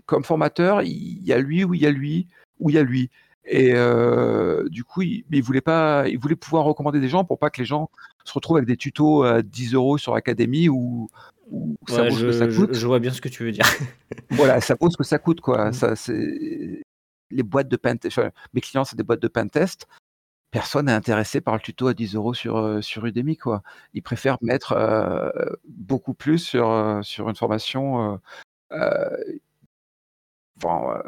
[0.06, 2.28] comme formateur, il y a lui ou il y a lui
[2.60, 3.10] ou il y a lui.
[3.44, 3.74] Et
[4.70, 6.04] du coup, il, mais il voulait pas,
[6.40, 7.90] pouvoir recommander des gens pour pas que les gens
[8.24, 11.08] se retrouvent avec des tutos à 10 euros sur Academy ou,
[11.88, 12.74] ça vaut ce que ça coûte.
[12.74, 13.66] Je, vois bien ce que tu veux dire.
[14.30, 15.70] voilà, ça vaut ce que ça coûte, quoi.
[15.70, 15.72] Mmh.
[15.72, 16.82] Ça, c'est
[17.30, 18.20] les boîtes de pentest.
[18.54, 19.86] mes clients, c'est des boîtes de pentest
[20.56, 23.36] personne n'est intéressé par le tuto à 10 euros sur, euh, sur Udemy.
[23.36, 23.62] Quoi.
[23.92, 25.28] Ils préfèrent mettre euh,
[25.68, 28.18] beaucoup plus sur, euh, sur une formation,
[30.56, 31.02] enfin,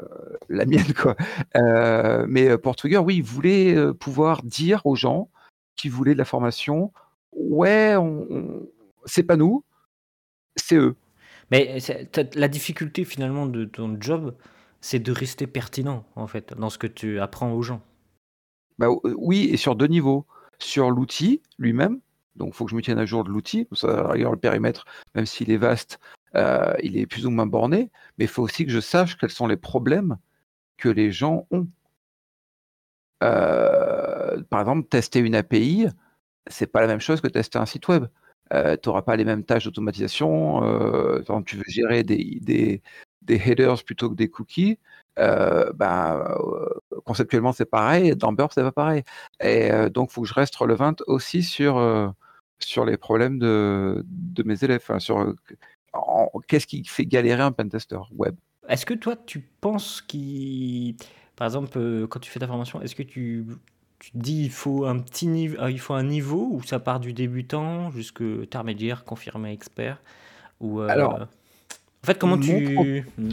[0.50, 0.92] la mienne.
[0.94, 1.16] Quoi.
[2.26, 5.30] mais Portugal, oui, ils voulaient pouvoir dire aux gens
[5.76, 6.92] qui voulaient de la formation,
[7.32, 7.94] ouais,
[9.06, 9.64] c'est pas nous,
[10.58, 10.94] c'est eux.
[11.50, 11.78] Mais
[12.34, 14.34] la difficulté finalement de ton job,
[14.80, 17.80] c'est de rester pertinent en fait dans ce que tu apprends aux gens.
[18.78, 20.26] Bah, euh, oui, et sur deux niveaux.
[20.60, 22.00] Sur l'outil lui-même,
[22.34, 23.68] donc il faut que je me tienne à jour de l'outil.
[23.72, 26.00] Ça, le périmètre, même s'il est vaste,
[26.34, 29.30] euh, il est plus ou moins borné, mais il faut aussi que je sache quels
[29.30, 30.16] sont les problèmes
[30.76, 31.68] que les gens ont.
[33.22, 35.86] Euh, par exemple, tester une API,
[36.48, 38.06] c'est pas la même chose que tester un site web.
[38.50, 40.62] Tu n'auras pas les mêmes tâches d'automatisation.
[41.44, 42.82] tu veux gérer des, des,
[43.28, 44.78] headers plutôt que des cookies.
[45.16, 46.24] ben,
[47.04, 49.02] conceptuellement c'est pareil, dans Burp c'est pas pareil.
[49.40, 52.08] Et euh, donc il faut que je reste relevant aussi sur, euh,
[52.58, 55.34] sur les problèmes de, de mes élèves, sur
[56.46, 58.36] qu'est-ce qui fait galérer un pentester web?
[58.68, 60.96] Est-ce que toi tu penses qu'il,
[61.36, 63.46] par exemple, euh, quand tu fais ta formation, est-ce que tu,
[63.98, 67.00] tu te dis il faut un petit niveau, il faut un niveau où ça part
[67.00, 70.00] du débutant jusqu'à intermédiaire, confirmé, expert
[70.60, 73.30] ou Alors, en fait comment tu hmm.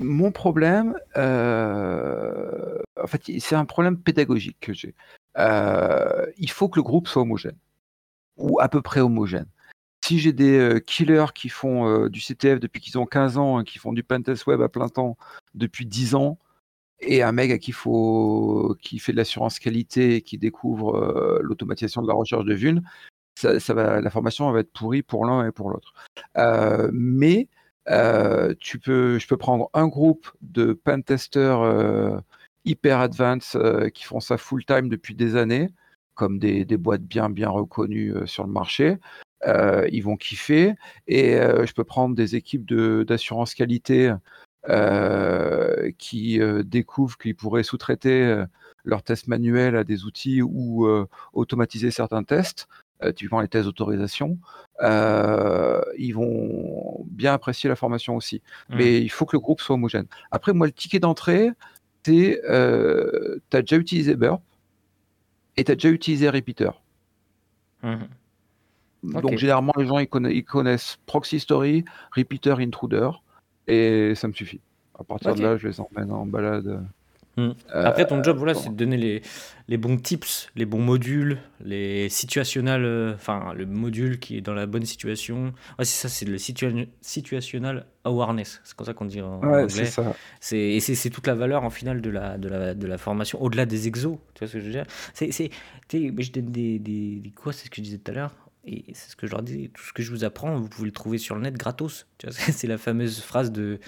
[0.00, 4.94] Mon problème, euh, en fait, c'est un problème pédagogique que j'ai.
[5.38, 7.56] Euh, il faut que le groupe soit homogène,
[8.36, 9.46] ou à peu près homogène.
[10.04, 13.64] Si j'ai des euh, killers qui font du CTF depuis qu'ils ont 15 ans, et
[13.64, 15.16] qui font du pentest web à plein temps
[15.54, 16.38] depuis 10 ans,
[17.00, 17.72] et un mec à qui,
[18.82, 22.54] qui fait de l'assurance qualité et qui découvre l'automatisation de la recherche de
[23.74, 25.92] va, la formation va être pourrie pour l'un et pour l'autre.
[26.92, 27.48] mais
[28.60, 32.22] tu peux, je peux prendre un groupe de pentesters
[32.64, 35.68] hyper advanced qui font ça full time depuis des années,
[36.14, 38.98] comme des, boîtes bien reconnues sur le marché.
[39.46, 40.74] Euh, ils vont kiffer.
[41.06, 42.66] Et euh, je peux prendre des équipes
[43.04, 44.14] d'assurance qualité
[44.68, 48.44] euh, qui découvrent qu'ils pourraient sous-traiter
[48.84, 50.86] leurs tests manuels à des outils ou
[51.32, 52.68] automatiser certains tests,
[53.14, 54.38] typiquement les tests d'autorisation.
[54.80, 58.42] ils vont bien apprécier la formation aussi.
[58.68, 58.76] Mmh.
[58.76, 60.06] Mais il faut que le groupe soit homogène.
[60.30, 61.50] Après, moi, le ticket d'entrée,
[62.04, 64.42] c'est tu as déjà utilisé Burp
[65.56, 66.82] et tu as déjà utilisé Repeater.
[67.82, 67.96] Mmh.
[69.04, 71.84] Donc généralement les gens ils connaissent, Proxy Story,
[72.16, 73.10] Repeater Intruder
[73.66, 74.60] et ça me suffit.
[74.98, 76.84] À partir de là, je les emmène en balade.
[77.36, 77.50] Hmm.
[77.74, 79.22] Euh, Après, ton job, voilà, c'est de donner les,
[79.66, 84.54] les, bons tips, les bons modules, les situationnels, euh, enfin, le module qui est dans
[84.54, 85.52] la bonne situation.
[85.78, 88.60] Ouais, c'est ça, c'est le situational awareness.
[88.62, 89.90] C'est comme ça qu'on dit en ouais, anglais.
[90.38, 93.42] C'est Et c'est toute la valeur, en final, de la, de la, de la formation,
[93.42, 94.18] au-delà des exos.
[94.34, 94.86] Tu vois ce que je veux dire?
[95.12, 95.50] C'est,
[95.90, 97.52] Je donne des, des, des quoi?
[97.52, 99.70] C'est ce que je disais tout à l'heure et c'est ce que je leur dis,
[99.70, 102.06] tout ce que je vous apprends, vous pouvez le trouver sur le net gratos.
[102.30, 103.78] C'est la fameuse phrase de,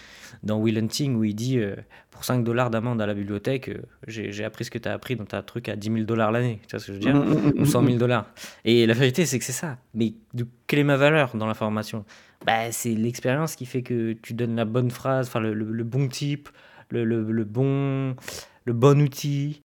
[0.42, 1.76] dans Will Hunting où il dit euh,
[2.10, 5.16] Pour 5 dollars d'amende à la bibliothèque, euh, j'ai appris ce que tu as appris
[5.16, 6.60] dans ta truc à 10 000 dollars l'année.
[6.66, 7.14] Tu vois ce que je veux dire?
[7.14, 8.30] Mm, mm, mm, Ou 100 000 dollars.
[8.64, 9.78] Et la vérité, c'est que c'est ça.
[9.94, 10.12] Mais
[10.66, 12.04] quelle est ma valeur dans la formation
[12.44, 16.08] bah, C'est l'expérience qui fait que tu donnes la bonne phrase, enfin le, le, bon
[16.08, 16.50] type,
[16.90, 18.14] le, le, bon,
[18.64, 19.62] le bon outil,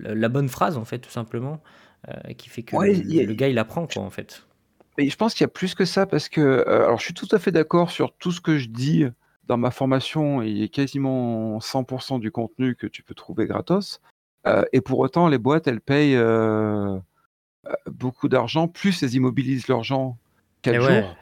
[0.00, 1.60] la bonne phrase, en fait, tout simplement.
[2.08, 4.45] Euh, qui fait que le, gars il apprend quoi en fait.
[4.98, 7.14] Mais je pense qu'il y a plus que ça parce que euh, alors je suis
[7.14, 9.04] tout à fait d'accord sur tout ce que je dis
[9.46, 10.42] dans ma formation.
[10.42, 14.00] Il y a quasiment 100% du contenu que tu peux trouver gratos.
[14.46, 16.18] Euh, et pour autant, les boîtes, elles payent
[17.90, 20.18] beaucoup d'argent, plus elles immobilisent leurs gens
[20.62, 21.16] 4 jours.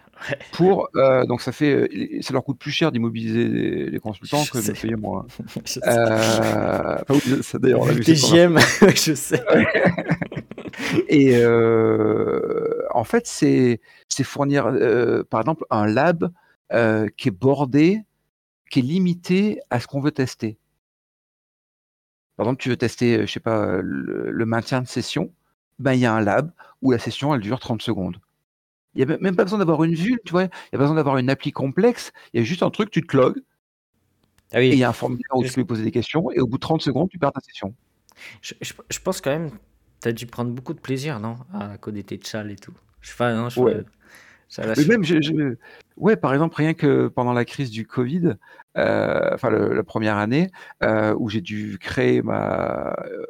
[0.53, 0.89] Pour,
[1.27, 1.89] donc ça fait,
[2.21, 3.49] ça leur coûte plus cher d'immobiliser
[3.91, 5.27] les, consultants que de payer moi.
[5.87, 6.99] euh,
[7.43, 7.85] ça d'ailleurs,
[8.95, 9.43] je sais.
[11.09, 11.35] Et
[12.95, 13.81] en fait, c'est
[14.23, 14.65] fournir,
[15.31, 16.33] par exemple, un lab
[16.71, 18.03] qui est bordé,
[18.71, 20.59] qui est limité à ce qu'on veut tester.
[22.37, 25.33] Par exemple, tu veux tester, je sais pas, le, maintien de session,
[25.79, 28.19] ben il y a un lab où la session elle dure 30 secondes.
[28.95, 30.79] Il n'y a même pas besoin d'avoir une vue, tu vois, il n'y a pas
[30.79, 33.41] besoin d'avoir une appli complexe, il y a juste un truc, tu te logs,
[34.53, 36.47] ah et il y a un formulaire où tu peux poser des questions, et au
[36.47, 37.75] bout de 30 secondes, tu perds ta session.
[38.41, 39.51] Je, je pense quand même
[40.05, 42.75] T'as dû prendre beaucoup de plaisir, non À coder tes chals et tout.
[43.01, 43.83] Je sais pas, non, je ouais.
[44.87, 45.57] même, je,
[45.97, 48.35] ouais, par exemple, rien que pendant la crise du Covid,
[48.77, 50.51] euh, enfin la première année,
[50.83, 53.25] euh, où j'ai dû créer ma, euh,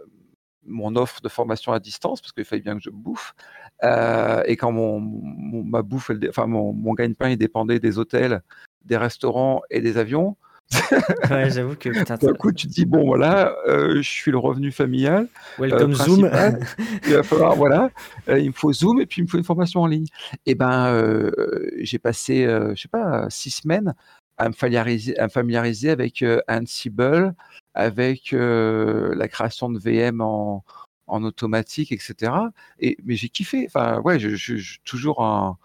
[0.67, 3.37] mon offre de formation à distance parce qu'il fallait bien que je bouffe.
[3.85, 8.43] et quand mon, ma bouffe, enfin mon, mon gagne-pain, dépendait des hôtels,
[8.85, 10.37] des restaurants et des avions.
[11.31, 11.91] ouais, j'avoue que.
[12.05, 15.29] D'un coup, tu te dis bon, voilà, euh, je suis le revenu familial.
[15.59, 16.31] Welcome euh, Zoom.
[17.07, 17.91] il va falloir, voilà,
[18.29, 20.07] euh, il me faut Zoom et puis il me faut une formation en ligne.
[20.47, 21.31] Et ben,
[21.79, 22.45] j'ai passé,
[22.75, 23.95] je sais pas, six semaines
[24.37, 27.35] à me familiariser, à me familiariser avec Ansible,
[27.75, 30.65] avec la création de VM en,
[31.07, 32.33] en automatique, etc.
[32.81, 33.67] Et, mais j'ai kiffé.
[33.67, 35.59] Enfin, ouais, je, suis toujours un,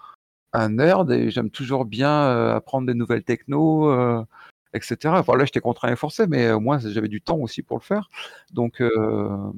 [0.53, 4.25] un nerd et j'aime toujours bien apprendre des nouvelles techno
[4.73, 4.97] etc.
[5.03, 8.09] Là, j'étais contraint et forcé, mais au moins, j'avais du temps aussi pour le faire.
[8.53, 8.81] Donc.
[8.81, 9.51] Euh...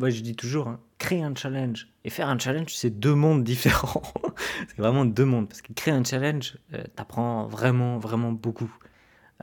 [0.00, 4.02] Je dis toujours, hein, créer un challenge et faire un challenge, c'est deux mondes différents.
[4.68, 5.48] c'est vraiment deux mondes.
[5.48, 8.72] Parce que créer un challenge, euh, t'apprends vraiment, vraiment beaucoup.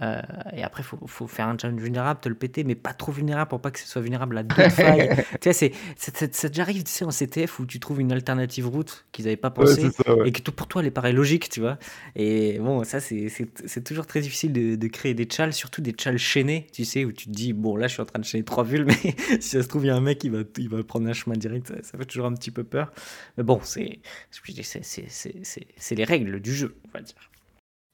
[0.01, 0.21] Euh,
[0.53, 3.11] et après, il faut, faut, faire un challenge vulnérable, te le péter, mais pas trop
[3.11, 5.09] vulnérable pour pas que ce soit vulnérable à d'autres failles.
[5.41, 8.67] tu sais, c'est, ça déjà arrive tu sais, en CTF où tu trouves une alternative
[8.67, 9.89] route qu'ils n'avaient pas pensé
[10.25, 11.77] et que tout pour toi, elle paraît logique, tu vois.
[12.15, 15.93] Et bon, ça, c'est, c'est, toujours très difficile de, de, créer des chals, surtout des
[15.97, 18.25] chals chaînés, tu sais, où tu te dis, bon, là, je suis en train de
[18.25, 20.39] chaîner trois vulnes, mais si ça se trouve, il y a un mec qui va,
[20.57, 22.91] il va prendre un chemin direct, ça, ça fait toujours un petit peu peur.
[23.37, 27.30] Mais bon, c'est, c'est les règles du jeu, on va dire.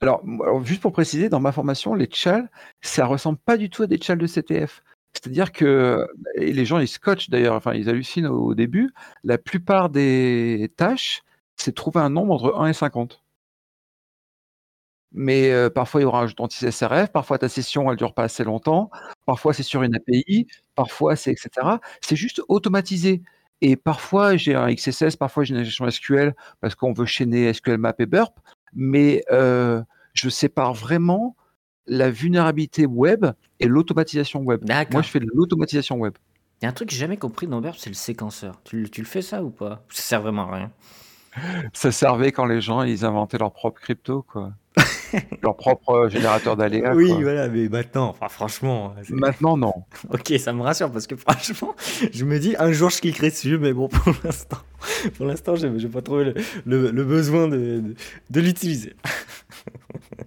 [0.02, 0.24] Alors,
[0.64, 2.50] juste pour préciser, dans ma formation, les tchals,
[2.82, 4.84] ça ressemble pas du tout à des tchals de CTF.
[5.14, 8.92] C'est-à-dire que, les gens ils scotchent d'ailleurs, enfin ils hallucinent au, début,
[9.24, 11.24] la plupart des tâches,
[11.56, 13.24] c'est trouver un nombre entre 1 et 50.
[15.14, 18.44] Mais euh, parfois il y aura un anti-SRF, parfois ta session elle dure pas assez
[18.44, 18.92] longtemps,
[19.26, 21.50] parfois c'est sur une API, parfois c'est etc.
[22.02, 23.24] C'est juste automatisé.
[23.62, 27.78] Et parfois j'ai un XSS, parfois j'ai une injection SQL parce qu'on veut chaîner SQL
[27.78, 28.34] Map et Burp
[28.74, 29.82] mais euh,
[30.14, 31.36] je sépare vraiment
[31.88, 33.26] la vulnérabilité web
[33.60, 34.64] et l'automatisation web.
[34.92, 36.14] Moi, je fais de l'automatisation web.
[36.62, 38.60] Il y a un truc que j'ai jamais compris dans Burp, c'est le séquenceur.
[38.64, 39.86] Tu, tu, le fais ça ou pas?
[39.90, 40.72] Ça sert vraiment à rien.
[41.74, 44.54] ça servait quand les gens ils inventaient leur propre crypto, quoi.
[45.42, 46.94] leur propre générateur d'aléas.
[46.96, 48.94] Oui, voilà, mais maintenant, enfin, franchement.
[49.10, 49.74] Maintenant, non.
[50.14, 51.76] ok, ça me rassure parce que franchement,
[52.14, 54.58] je me dis un jour je cliquerai dessus, mais bon, pour l'instant,
[55.16, 56.34] pour l'instant, je n'ai pas trouvé
[56.66, 57.84] le, le, besoin de,
[58.30, 58.96] de, l'utiliser.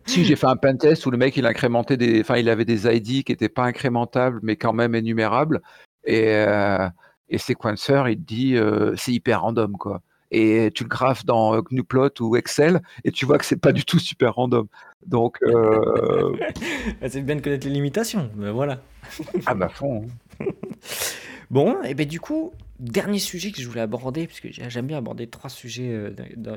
[0.07, 2.87] si j'ai fait un pentest où le mec il incrémentait des, enfin, il avait des
[2.87, 5.61] ID qui n'étaient pas incrémentables, mais quand même énumérables,
[6.05, 6.89] et, euh,
[7.29, 12.21] et Sequencer, il dit euh, c'est hyper random, quoi et tu le graphes dans Gnuplot
[12.21, 14.67] ou Excel et tu vois que c'est pas du tout super random.
[15.07, 16.37] Donc euh...
[17.09, 18.81] c'est bien de connaître les limitations, mais voilà.
[19.47, 20.07] ah bah fond.
[20.41, 20.47] Hein.
[21.51, 25.27] bon, et ben du coup, dernier sujet que je voulais aborder, puisque j'aime bien aborder
[25.27, 26.15] trois sujets euh,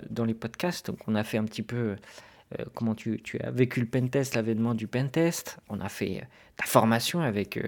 [0.09, 0.88] dans, les podcasts.
[0.88, 1.95] Donc on a fait un petit peu
[2.59, 5.59] euh, comment tu, tu, as vécu le pentest, l'avènement du pentest.
[5.69, 6.26] On a fait euh,
[6.57, 7.59] ta formation avec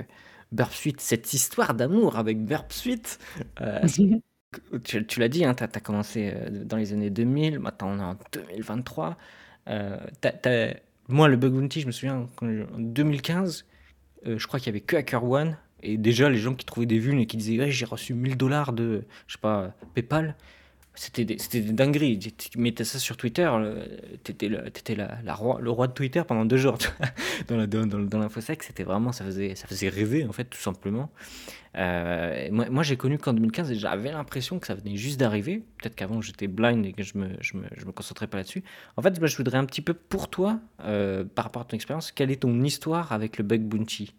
[0.51, 3.20] Burp Suite, cette histoire d'amour avec Burp Suite.
[4.84, 8.03] Tu, l'as dit, hein, tu as, commencé euh, dans les années 2000, maintenant on est
[8.03, 9.18] en 2023.
[9.68, 9.97] Euh,
[11.08, 13.66] moi, le Bug Bounty, je me souviens, en 2015,
[14.26, 15.58] euh, je crois qu'il y avait que HackerOne.
[15.84, 18.74] Et déjà, les gens qui trouvaient des vues et qui disaient J'ai reçu 1000 dollars
[18.74, 20.36] de, je sais pas, PayPal.
[20.96, 22.20] C'était des, des, dingueries.
[22.20, 23.50] Tu mettais ça sur Twitter,
[24.24, 26.78] tu étais, le, étais la, la roi, le roi de Twitter pendant deux jours.
[27.48, 30.60] dans, la, dans, dans l'infosec, c'était vraiment, ça faisait, ça faisait rêver, en fait, tout
[30.60, 31.10] simplement.
[31.78, 35.64] Euh, moi, moi j'ai connu qu'en 2015 et j'avais l'impression que ça venait juste d'arriver.
[35.82, 38.64] Peut-être qu'avant j'étais blind et que je me, je me, je me concentrais pas là-dessus.
[38.98, 41.76] En fait, moi, je voudrais un petit peu pour toi, euh, par rapport à ton
[41.76, 44.14] expérience, quelle est ton histoire avec le bug bounty?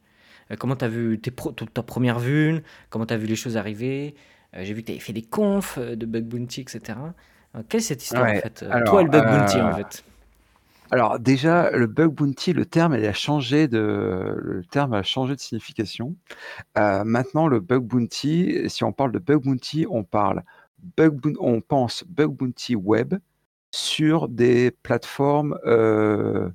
[0.50, 1.32] Euh, Comment tu as vu tes
[1.72, 2.62] ta première vue?
[2.90, 4.14] Comment tu as vu les choses arriver?
[4.62, 6.98] J'ai vu que tu avais fait des confs de bug bounty, etc.
[7.68, 10.04] quelle est cette histoire en fait Toi, le bug bounty en fait?
[10.90, 15.34] alors déjà, le bug bounty, le terme, il a changé de, le terme a changé
[15.34, 16.14] de signification.
[16.78, 20.44] Euh, maintenant, le bug bounty, si on parle de bug bounty, on parle
[20.96, 23.14] bug, on pense bug bounty web
[23.72, 26.48] sur des plateformes euh,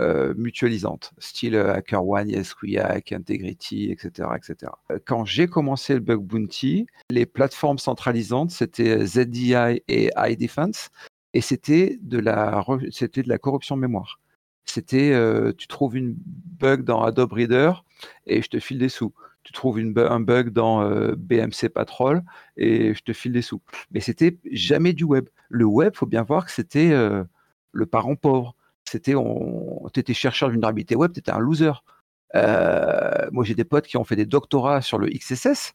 [0.00, 4.72] euh, mutualisantes, style HackerOne, YesQuiac, Integrity, etc., etc.
[5.04, 10.90] Quand j'ai commencé le bug bounty, les plateformes centralisantes, c'était ZDI et iDefense
[11.32, 14.20] et c'était de la c'était de la corruption mémoire.
[14.64, 17.72] C'était euh, tu trouves une bug dans Adobe Reader
[18.26, 19.12] et je te file des sous.
[19.42, 22.22] Tu trouves un bug dans euh, BMC Patrol
[22.56, 23.62] et je te file des sous.
[23.90, 25.28] Mais c'était jamais du web.
[25.48, 27.24] Le web, faut bien voir que c'était euh,
[27.72, 28.54] le parent pauvre.
[28.90, 31.72] C'était on chercheur de vulnérabilité web, tu étais un loser.
[32.34, 35.74] moi, j'ai des potes qui ont fait des doctorats sur le XSS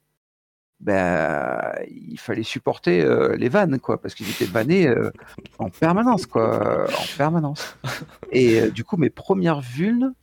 [0.79, 5.11] ben, il fallait supporter euh, les vannes, quoi, parce qu'ils étaient vannés euh,
[5.57, 6.87] en permanence, quoi.
[8.31, 10.13] Et euh, du coup, mes premières vulnes,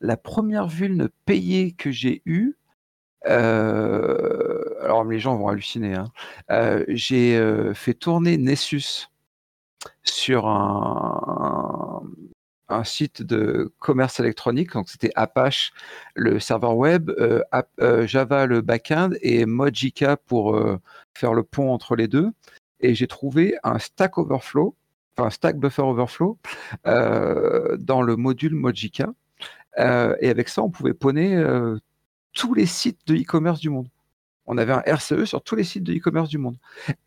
[0.00, 2.56] la première vulne payée que j'ai eue,
[3.24, 7.40] alors les gens vont halluciner, hein, j'ai
[7.74, 9.08] fait tourner Nessus
[10.02, 12.02] sur un,
[12.84, 14.72] site de commerce électronique.
[14.72, 15.72] Donc, c'était Apache,
[16.14, 17.42] le serveur web, euh,
[17.80, 20.78] euh, Java, le backend, et Mojika pour euh,
[21.14, 22.30] faire le pont entre les deux.
[22.80, 24.76] Et j'ai trouvé un Stack Overflow,
[25.16, 26.38] enfin Stack Buffer Overflow,
[26.84, 29.08] dans le module Mojika.
[29.78, 31.42] et avec ça, on pouvait poney
[32.34, 33.88] tous les sites de e-commerce du monde.
[34.46, 36.56] On avait un RCE sur tous les sites de e-commerce du monde.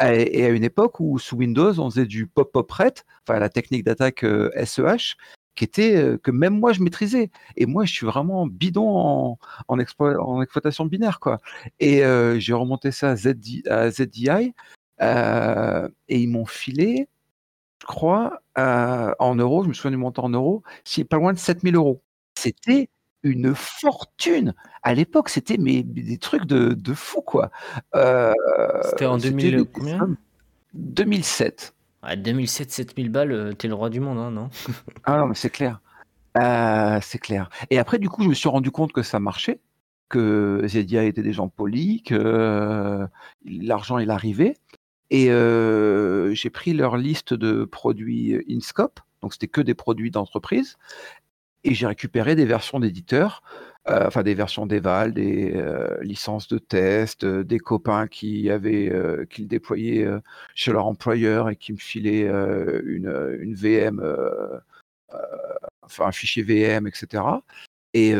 [0.02, 2.94] Et, à une époque où sous Windows, on faisait du pop-up ret,
[3.28, 4.26] enfin la technique d'attaque
[4.66, 5.16] SEH,
[5.60, 7.32] qui était euh, que même moi je maîtrisais.
[7.58, 9.38] Et moi, je suis vraiment bidon
[9.68, 11.40] en, exploitation binaire, quoi.
[11.82, 14.54] Et euh, j'ai remonté ça à, ZDI, à ZDI
[15.02, 17.10] euh, et ils m'ont filé,
[17.82, 21.40] je crois, en euros, je me souviens du montant en euros, c'est pas loin de
[21.40, 22.02] 7000 euros.
[22.38, 22.90] C'était
[23.24, 24.54] une fortune.
[24.84, 27.52] À l'époque, c'était mais, des trucs de, de fou, quoi.
[27.94, 30.18] c'était en 2000, combien?
[30.74, 31.74] 2007.
[32.02, 34.50] À 2007, 7000 balles, euh, t'es le roi du monde, hein, non?
[35.04, 35.82] Ah non, mais c'est clair.
[36.38, 37.50] Euh, c'est clair.
[37.70, 39.60] Et après, du coup, je me suis rendu compte que ça marchait,
[40.08, 43.06] que Zedia était des gens polis, que euh,
[43.44, 44.56] l'argent, il arrivait.
[45.12, 45.26] Et
[46.36, 50.78] j'ai pris leur liste de produits InScope, donc c'était que des produits d'entreprise,
[51.64, 53.42] et j'ai récupéré des versions d'éditeurs
[53.90, 58.92] euh, enfin des versions d'Eval, des euh, licences de test, euh, des copains qui avaient,
[59.30, 60.08] qui le déployaient
[60.54, 64.02] chez leur employeur et qui me filaient une, VM,
[65.82, 67.24] enfin un fichier VM, etc.
[67.94, 68.14] Et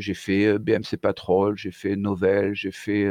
[0.00, 3.10] j'ai fait BMC Patrol, j'ai fait Novell, j'ai fait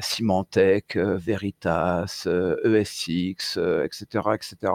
[0.00, 2.26] Symantec, Veritas,
[2.64, 4.72] ESX, etc., etc.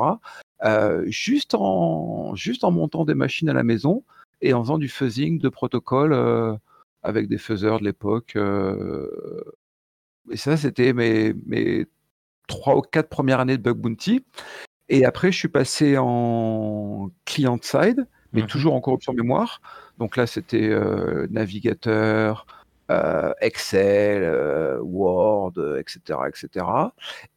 [1.06, 4.04] juste en juste en montant des machines à la maison
[4.42, 6.56] et en faisant du fuzzing de protocole euh,
[7.04, 8.34] avec des fuzzers de l'époque.
[8.36, 9.10] Euh.
[10.32, 11.86] et ça, c'était mes, mes
[12.48, 14.24] trois ou quatre premières années de Bug Bounty.
[14.90, 18.48] Et après, je suis passé en client-side, mais Mhm.
[18.48, 19.62] toujours en corruption mémoire.
[19.98, 22.46] Donc là, c'était euh, navigateur,
[22.92, 26.66] euh, Excel, euh, Word, euh, etc., etc.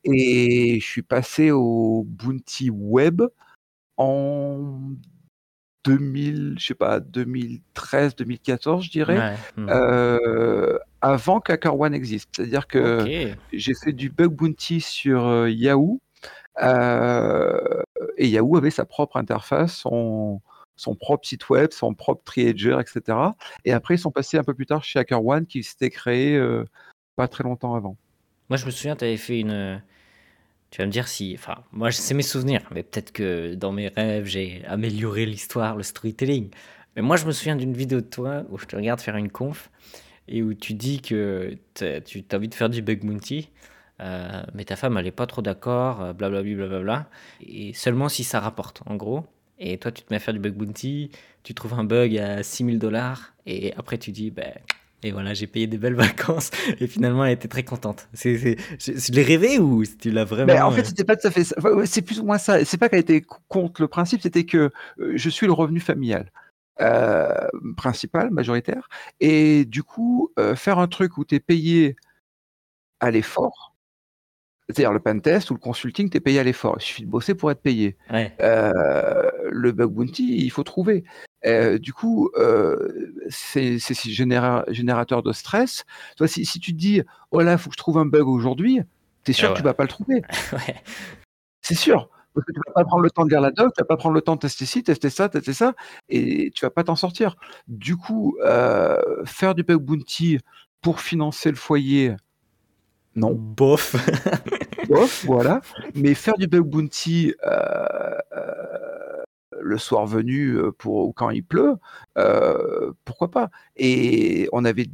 [0.04, 3.22] Et je suis passé au Bounty Web
[3.96, 4.78] en
[5.84, 9.34] 2000, je sais pas, 2013, 2014, je dirais, Ouais.
[9.56, 9.68] Hmm.
[9.70, 12.28] euh, avant qu'HackerOne existe.
[12.36, 13.06] C'est-à-dire que
[13.52, 16.00] j'ai fait du bug bounty sur Yahoo
[16.60, 20.40] et Yahoo avait sa propre interface, son,
[20.78, 23.18] son propre site web, son propre triager, etc.
[23.64, 26.64] Et après, ils sont passés un peu plus tard chez HackerOne qui s'était créé euh,
[27.16, 27.96] pas très longtemps avant.
[28.48, 29.82] Moi, je me souviens, tu avais fait une.
[30.70, 31.34] Tu vas me dire si.
[31.36, 35.82] Enfin, moi, c'est mes souvenirs, mais peut-être que dans mes rêves, j'ai amélioré l'histoire, le
[35.82, 36.50] storytelling.
[36.96, 39.30] Mais moi, je me souviens d'une vidéo de toi où je te regarde faire une
[39.30, 39.70] conf
[40.28, 43.50] et où tu dis que tu as envie de faire du bug bounty,
[44.00, 47.08] euh, mais ta femme, elle est pas trop d'accord, euh, blablabla, blablabla,
[47.40, 49.26] et seulement si ça rapporte, en gros.
[49.58, 51.10] Et toi, tu te mets à faire du bug bounty,
[51.42, 54.52] tu trouves un bug à 6000 dollars, et après, tu dis, ben.
[55.04, 56.50] Et voilà, j'ai payé des belles vacances.
[56.80, 58.08] Et finalement, elle était très contente.
[58.14, 60.52] C'est, c'est, c'est- je l'ai rêvé ou tu l'as vraiment.
[60.52, 61.54] Mais en fait, euh, c'était pas tout à fait ça.
[61.58, 62.64] Enfin, ouais, c'est plus ou moins ça.
[62.64, 65.78] C'est pas qu'elle était co- contre le principe, c'était que euh, je suis le revenu
[65.78, 66.32] familial
[66.80, 67.32] euh,
[67.76, 68.88] principal, majoritaire.
[69.20, 71.94] Et du coup, euh, faire un truc où tu es payé
[73.00, 73.67] à l'effort,
[74.68, 76.76] c'est-à-dire le pentest ou le consulting, tu es payé à l'effort.
[76.78, 77.96] Il suffit de bosser pour être payé.
[78.12, 78.34] ouais.
[78.40, 81.04] Euh, le bug bounty, il faut trouver.
[81.46, 85.84] Euh, du coup, euh, c'est c'est ce généra- générateur de stress.
[86.16, 88.26] Toi, si, si tu te dis, oh là, il faut que je trouve un bug
[88.28, 88.80] aujourd'hui,
[89.24, 90.22] tu es sûr Ah que tu vas pas le trouver.
[90.52, 90.82] ouais.
[91.62, 92.10] C'est sûr.
[92.34, 93.96] Parce que tu vas pas prendre le temps de lire la doc, tu vas pas
[93.96, 95.74] prendre le temps de tester ci, tester ça, tester ça,
[96.08, 97.36] et tu vas pas t'en sortir.
[97.68, 98.36] Du coup,
[99.24, 100.38] faire du bug bounty
[100.82, 102.14] pour financer le foyer,
[103.18, 103.32] non.
[103.34, 103.94] Bof.
[104.88, 105.60] Bof, voilà.
[105.94, 109.22] Mais faire du bug bounty euh, euh,
[109.60, 111.74] le soir venu euh, pour ou quand il pleut,
[112.16, 113.50] euh, pourquoi pas?
[113.76, 114.86] Et on avait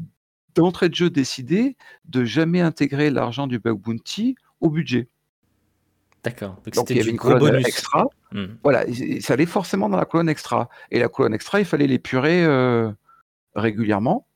[0.54, 5.08] d'entrée de jeu décidé de jamais intégrer l'argent du bug bounty au budget.
[6.22, 6.56] D'accord.
[6.64, 7.66] Donc, Donc il c'était y avait une colonne bonus.
[7.66, 8.06] extra.
[8.32, 8.54] Hmm.
[8.62, 8.84] Voilà,
[9.20, 10.68] ça allait forcément dans la colonne extra.
[10.90, 12.90] Et la colonne extra, il fallait l'épurer euh,
[13.54, 14.26] régulièrement.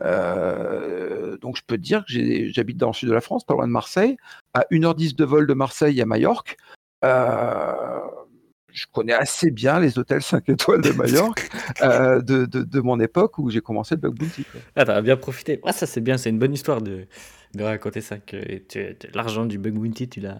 [0.00, 2.12] Euh, donc je peux te dire que
[2.52, 4.16] j'habite dans le sud de la France, pas loin de Marseille.
[4.54, 6.56] À 1h10 de vol de Marseille à Majorque.
[7.04, 8.00] Euh,
[8.72, 11.50] je connais assez bien les hôtels 5 étoiles de Majorque
[11.82, 14.44] euh, de, de- de mon époque où j'ai commencé le bug bounty.
[14.44, 14.60] quoi.
[14.76, 15.60] Ah, t'as bien profité.
[15.64, 16.16] Ah, ça, c'est bien.
[16.16, 17.06] C'est une bonne histoire de,
[17.54, 18.16] de raconter ça.
[18.18, 18.36] Que
[19.14, 20.38] l'argent du bug bounty, tu l'as.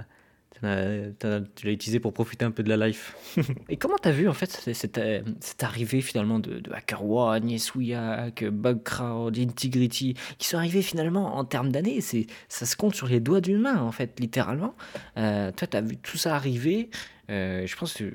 [0.62, 3.16] Tu l'as utilisé pour profiter un peu de la life.
[3.68, 8.44] Et comment t'as vu en fait cette, euh, cette arrivée finalement de, de HackerOne, YesWeHack,
[8.44, 13.40] Bugcrowd, Integrity, qui sont arrivés finalement en termes d'années, ça se compte sur les doigts
[13.40, 14.74] d'une main en fait, littéralement.
[15.16, 16.90] Euh, toi, t'as vu tout ça arriver.
[17.30, 18.12] euh, je pense que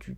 [0.00, 0.16] tu-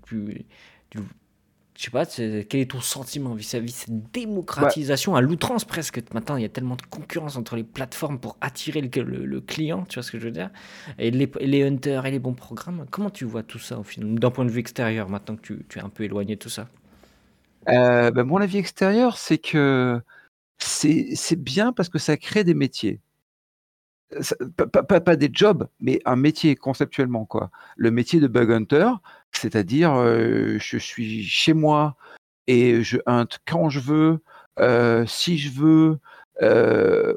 [1.78, 6.00] je sais pas, quel est ton sentiment vis-à-vis de cette démocratisation à l'outrance presque?
[6.14, 9.40] Maintenant, il y a tellement de concurrence entre les plateformes pour attirer le, le- le
[9.40, 10.50] client, tu vois ce que je veux dire?
[10.98, 11.28] Et les,
[11.64, 12.86] hunters et les bons programmes.
[12.90, 15.66] Comment tu vois tout ça au final, d'un point de vue extérieur, maintenant que tu,
[15.68, 16.68] tu es un peu éloigné de tout ça?
[17.68, 20.00] Euh, ben, mon avis extérieur, c'est que
[20.58, 23.00] c'est bien parce que ça crée des métiers.
[24.84, 27.24] Pas, des jobs, mais un métier conceptuellement.
[27.24, 27.50] quoi.
[27.76, 28.90] Le métier de bug hunter,
[29.32, 31.96] c'est-à-dire euh, je suis chez moi
[32.46, 34.22] et je hunt quand je veux,
[34.60, 35.98] euh, si je veux,
[36.42, 37.14] euh,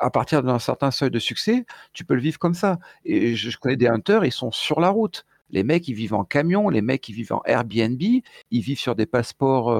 [0.00, 2.78] à partir d'un certain seuil de succès, tu peux le vivre comme ça.
[3.04, 5.26] Et je, je connais des hunters, ils sont sur la route.
[5.50, 8.96] Les mecs, ils vivent en camion, les mecs, ils vivent en Airbnb, ils vivent sur
[8.96, 9.70] des passeports,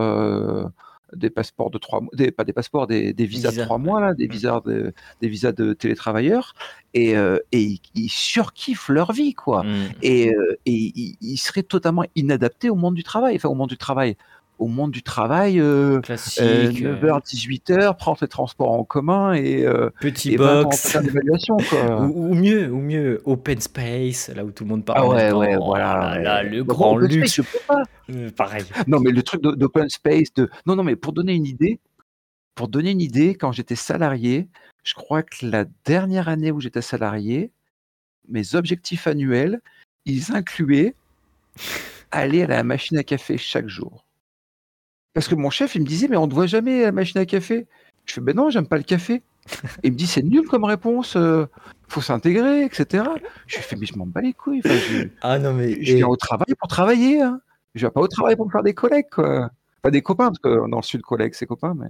[1.16, 4.00] des passeports de trois mois, des, pas des passeports, des, des visas de trois mois,
[4.00, 6.54] là, des visas de, des visas de télétravailleurs,
[6.94, 9.64] et, euh, et ils, ils surkiffent leur vie, quoi.
[9.64, 9.88] Mm.
[10.02, 13.70] Et, euh, et ils, ils seraient totalement inadaptés au monde du travail, enfin au monde
[13.70, 14.16] du travail,
[14.58, 19.64] au monde du travail, euh, euh, euh, 9h, 18h, prendre les transports en commun et,
[19.66, 20.96] euh, petit et 20 ans box.
[21.68, 22.00] quoi.
[22.06, 24.98] Ou, ou mieux, ou mieux, open space, là où tout le monde parle.
[25.00, 26.14] Ah ouais, ouais, Oh voilà.
[26.16, 27.34] là là, le Bon, grand space, luxe.
[27.36, 27.82] je peux pas.
[28.10, 28.64] Euh, pareil.
[28.86, 30.48] Non, mais le truc d'open space, de...
[30.66, 31.80] non, non, mais pour donner une idée,
[32.54, 34.48] pour donner une idée, quand j'étais salarié,
[34.84, 37.50] je crois que la dernière année où j'étais salarié,
[38.28, 39.60] mes objectifs annuels,
[40.06, 40.94] ils incluaient
[42.12, 44.03] aller à la machine à café chaque jour.
[45.14, 46.92] Parce que mon chef, il me disait, mais on ne te voit jamais à la
[46.92, 47.66] machine à café.
[48.04, 49.22] Je fais, ben non, j'aime pas le café.
[49.82, 51.46] Il me dit, c'est nul comme réponse, euh,
[51.88, 53.04] faut s'intégrer, etc.
[53.46, 54.60] Je lui fais, mais je m'en bats les couilles.
[54.64, 55.82] Enfin, je, Ah non, mais.
[55.82, 57.22] je viens au travail pour travailler.
[57.22, 57.40] Hein.
[57.74, 59.50] Je viens pas au travail pour me faire des collègues, quoi.
[59.84, 61.88] Pas des copains, parce que dans le sud, collègues, c'est copains, mais.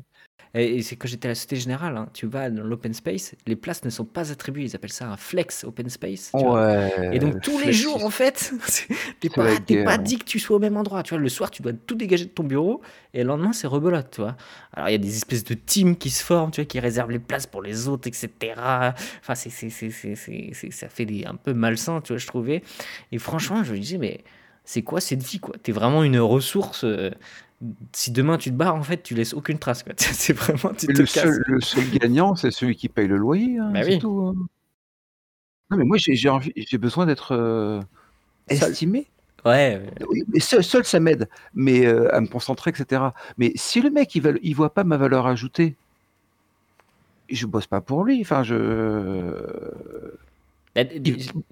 [0.61, 3.55] Et, c'est quand j'étais à la Société Générale, hein, tu vas dans l'open space, les
[3.55, 6.32] places ne sont pas attribuées, ils appellent ça un flex open space.
[7.12, 8.53] et donc tous les jours, en fait,
[9.20, 9.45] t'es pas,
[9.84, 11.05] pas dit que tu sois au même endroit.
[11.05, 12.82] Tu vois, le soir, tu dois tout dégager de ton bureau,
[13.12, 14.36] et le lendemain, c'est rebelote, tu vois.
[14.72, 17.12] Alors il y a des espèces de teams qui se forment, tu vois, qui réservent
[17.12, 18.28] les places pour les autres, etc.
[19.20, 22.64] Enfin, c'est, ça fait des, un peu malsain, tu vois, je trouvais.
[23.12, 24.24] Et franchement, je me disais, mais
[24.64, 25.55] c'est quoi cette vie, quoi?
[25.62, 26.84] T'es vraiment une ressource.
[26.84, 27.11] Euh,
[27.93, 29.85] si demain tu te barres, en fait, tu laisses aucune trace.
[29.97, 30.75] C'est vraiment.
[30.87, 33.59] le, seul, le, seul, gagnant, c'est celui qui paye le loyer.
[33.59, 34.21] Hein, bah c'est tout.
[34.21, 34.35] Hein.
[35.71, 37.81] Non, mais moi, j'ai envie, j'ai besoin d'être euh,
[38.49, 39.07] estimé.
[39.45, 39.83] Ouais.
[40.29, 43.03] mais seul, seul ça m'aide, mais euh, à me concentrer, etc.
[43.37, 45.77] Mais si le mec, il, ne il voit pas ma valeur ajoutée,
[47.29, 48.21] je bosse pas pour lui.
[48.21, 49.35] Enfin, je.
[50.75, 50.83] Bah,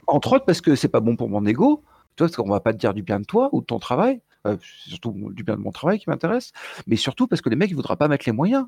[0.06, 1.82] entre autres parce que c'est pas bon pour mon ego.
[2.16, 4.20] Toi, parce qu'on va pas te dire du bien de toi ou de ton travail.
[4.46, 6.50] Euh, surtout du bien de mon travail qui m'intéresse,
[6.88, 8.66] mais surtout parce que les mecs, ils voudraient pas mettre les moyens.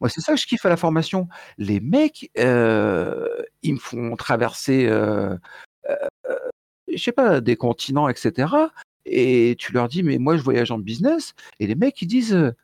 [0.00, 1.28] Moi, c'est ça que je kiffe à la formation.
[1.56, 3.26] Les mecs, euh,
[3.62, 5.36] ils me font traverser, euh,
[6.86, 8.54] je sais pas, des continents, etc.
[9.04, 11.34] Et tu leur dis, mais moi, je voyage en business.
[11.58, 12.54] Et les mecs, ils disent,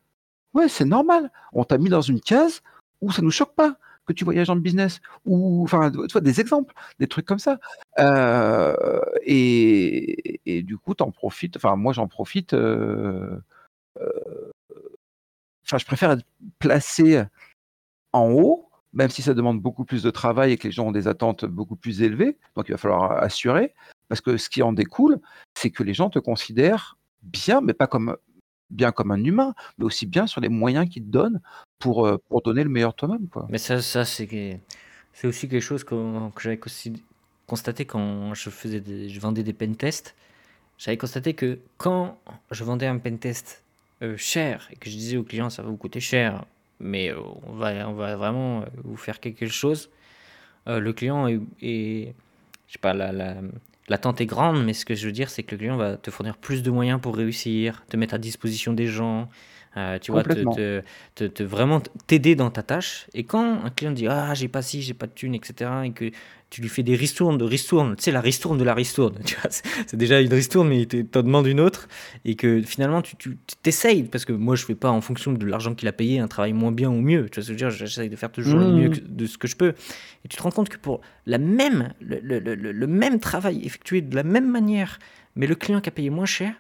[0.54, 1.32] ouais, c'est normal.
[1.52, 2.62] On t'a mis dans une case
[3.00, 3.76] où ça nous choque pas
[4.06, 7.58] que tu voyages en business ou enfin des exemples des trucs comme ça.
[7.98, 13.38] Euh, et, et, du coup t'en profites enfin moi j'en profite euh,
[14.00, 14.50] euh,
[15.64, 16.24] enfin je préfère être
[16.58, 17.24] placé
[18.12, 20.92] en haut même si ça demande beaucoup plus de travail et que les gens ont
[20.92, 22.38] des attentes beaucoup plus élevées.
[22.54, 23.74] Donc il va falloir assurer
[24.08, 25.20] parce que ce qui en découle
[25.54, 28.16] c'est que les gens te considèrent bien mais pas comme
[28.70, 31.40] bien comme un humain, mais aussi bien sur les moyens qu'il te donne
[31.78, 33.28] pour, euh, pour donner le meilleur toi-même.
[33.28, 33.46] Quoi.
[33.50, 34.60] Mais ça, ça c'est,
[35.12, 35.94] c'est aussi quelque chose que,
[36.40, 36.60] j'avais
[37.46, 40.14] constaté quand je, faisais je vendais des pentests.
[40.78, 42.18] J'avais constaté que quand
[42.50, 43.62] je vendais un pentest
[44.02, 46.44] euh, cher et que je disais aux clients ça va vous coûter cher,
[46.80, 49.90] mais euh, on, va, on va vraiment vous faire quelque chose,
[50.66, 52.14] le client est, est
[52.66, 53.34] je sais pas, la,
[53.88, 56.10] L'attente est grande, mais ce que je veux dire, c'est que le client va te
[56.10, 59.28] fournir plus de moyens pour réussir, te mettre à disposition des gens,
[59.76, 60.82] euh, tu vois, te,
[61.14, 63.06] te, te, vraiment t'aider dans ta tâche.
[63.12, 65.90] Et quand un client dit Ah, j'ai pas ci, j'ai pas de thune, etc., et
[65.90, 66.10] que
[66.54, 69.34] tu lui fais des ristournes de ristournes, tu sais, la ristourne de la ristourne, tu
[69.40, 71.88] vois, c'est déjà une ristourne, mais il t'en demande une autre,
[72.24, 73.16] et que finalement, tu
[73.62, 76.28] t'essayes, parce que moi, je fais pas en fonction de l'argent qu'il a payé un
[76.28, 78.30] travail moins bien ou mieux, tu vois ce que je veux dire, j'essaye de faire
[78.30, 79.00] toujours le mieux mmh.
[79.08, 79.70] de ce que je peux.
[80.24, 83.66] Et tu te rends compte que pour la même, le, le, le, le même travail
[83.66, 85.00] effectué de la même manière,
[85.36, 86.54] mais le client qui a payé moins cher,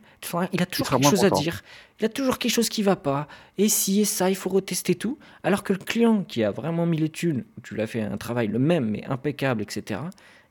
[0.52, 1.62] il a toujours quelque chose à dire.
[2.00, 3.28] Il a toujours quelque chose qui va pas.
[3.58, 5.18] Et si et ça, il faut retester tout.
[5.42, 8.48] Alors que le client qui a vraiment mis les thunes, tu l'as fait un travail
[8.48, 10.00] le même, mais impeccable, etc.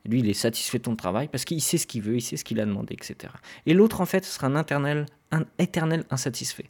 [0.06, 2.36] Lui, il est satisfait de ton travail parce qu'il sait ce qu'il veut, il sait
[2.36, 3.32] ce qu'il a demandé, etc.
[3.64, 6.66] Et l'autre, en fait, ce sera un éternel, un éternel insatisfait.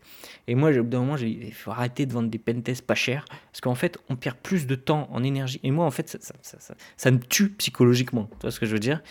[0.46, 2.86] Et moi, au bout d'un moment, j'ai dit, il faut arrêter de vendre des pentests
[2.86, 5.58] pas chers parce qu'en fait, on perd plus de temps en énergie.
[5.64, 8.28] Et moi, en fait, ça, ça, ça, ça me tue psychologiquement.
[8.30, 9.02] Tu vois ce que je veux dire?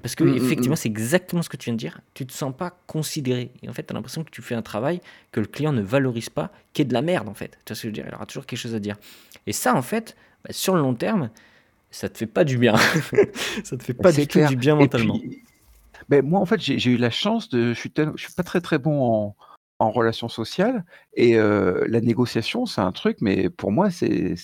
[0.00, 0.76] Parce que, mm, mm, effectivement, mm.
[0.76, 2.00] c'est exactement ce que tu viens de dire.
[2.14, 3.50] Tu te sens pas considéré.
[3.62, 5.00] Et en fait, tu as l'impression que tu fais un travail
[5.32, 7.58] que le client ne valorise pas, qui est de la merde, en fait.
[7.64, 8.04] Tu vois ce que je veux dire?
[8.06, 8.96] Il aura toujours quelque chose à dire.
[9.48, 11.30] Et ça, en fait, bah, sur le long terme,
[11.92, 12.74] ça te fait pas du bien.
[13.64, 15.20] ça te fait pas du tout du bien mentalement.
[16.08, 17.72] mais moi, en fait, j'ai eu la chance de.
[17.74, 19.36] Je suis, je suis pas très très bon en,
[19.78, 20.84] en relations sociales
[21.14, 24.34] et euh, la négociation, c'est un truc, mais pour moi, c'est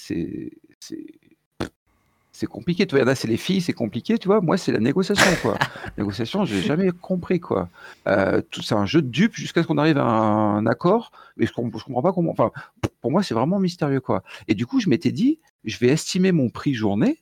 [2.33, 2.87] c'est compliqué.
[2.87, 4.41] Tu vois, c'est les filles, c'est compliqué, tu vois.
[4.41, 5.59] Moi, c'est la négociation, quoi.
[5.99, 7.69] négociation, j'ai jamais compris, quoi.
[8.07, 11.53] Euh, c'est un jeu de dupes jusqu'à ce qu'on arrive à un, accord, mais je,
[11.53, 12.31] je comprends pas comment.
[12.31, 12.53] Enfin,
[13.01, 14.23] pour moi, c'est vraiment mystérieux, quoi.
[14.47, 17.19] Et du coup, je m'étais dit, je vais estimer mon prix journée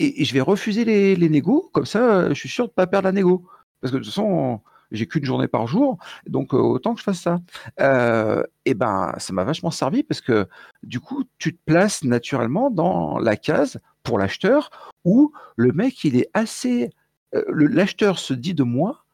[0.00, 3.12] et, je vais refuser les, négos, comme ça, je suis sûr de pas perdre la
[3.12, 3.46] négo.
[3.80, 7.04] Parce que de toute façon, j'ai qu'une journée par jour, donc euh, autant que je
[7.04, 7.40] fasse ça.
[7.80, 10.48] Euh, et ben, ça m'a vachement servi parce que
[10.82, 14.70] du coup, tu te places naturellement dans la case pour l'acheteur
[15.04, 16.90] où le mec, il est assez.
[17.34, 19.04] Euh, l'acheteur se dit de moi,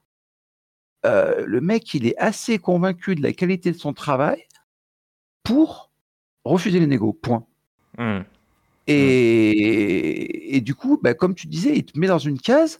[1.04, 4.42] le mec, il est assez convaincu de la qualité de son travail
[5.44, 5.92] pour
[6.44, 7.12] refuser les négos.
[7.12, 7.46] Point.
[7.96, 8.22] Mmh.
[8.86, 12.78] Et, et, du coup, bah, comme tu disais, il te met dans une case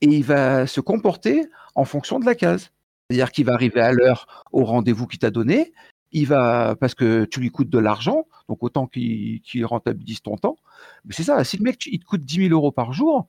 [0.00, 2.70] et il va se comporter en fonction de la case.
[3.08, 5.72] C'est-à-dire qu'il va arriver à l'heure au rendez-vous qu'il t'a donné,
[6.12, 10.56] il va parce que tu lui coûtes de l'argent, donc autant qu'il rentabilise ton temps.
[11.04, 13.26] Mais c'est ça, si le mec il te coûte 10 000 euros par jour,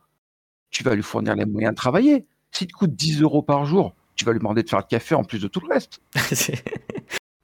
[0.70, 2.26] tu vas lui fournir les moyens de travailler.
[2.52, 5.16] S'il te coûte 10 euros par jour, tu vas lui demander de faire le café
[5.16, 6.00] en plus de tout le reste.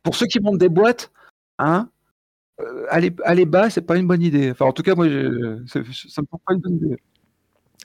[0.04, 1.12] Pour ceux qui montent des boîtes,
[1.60, 1.90] hein,
[2.90, 4.52] aller, aller bas, c'est pas une bonne idée.
[4.52, 5.06] Enfin, en tout cas, moi,
[5.68, 6.98] ça me paraît pas une bonne idée.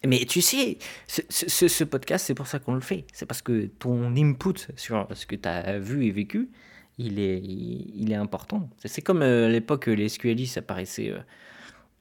[0.06, 3.06] Mais tu sais, ce, podcast, c'est pour ça qu'on le fait.
[3.12, 6.50] C'est parce que ton input sur ce que tu as vu et vécu,
[6.98, 8.68] il est, il, est important.
[8.84, 11.14] C'est comme à l'époque, les SQLI, ça paraissait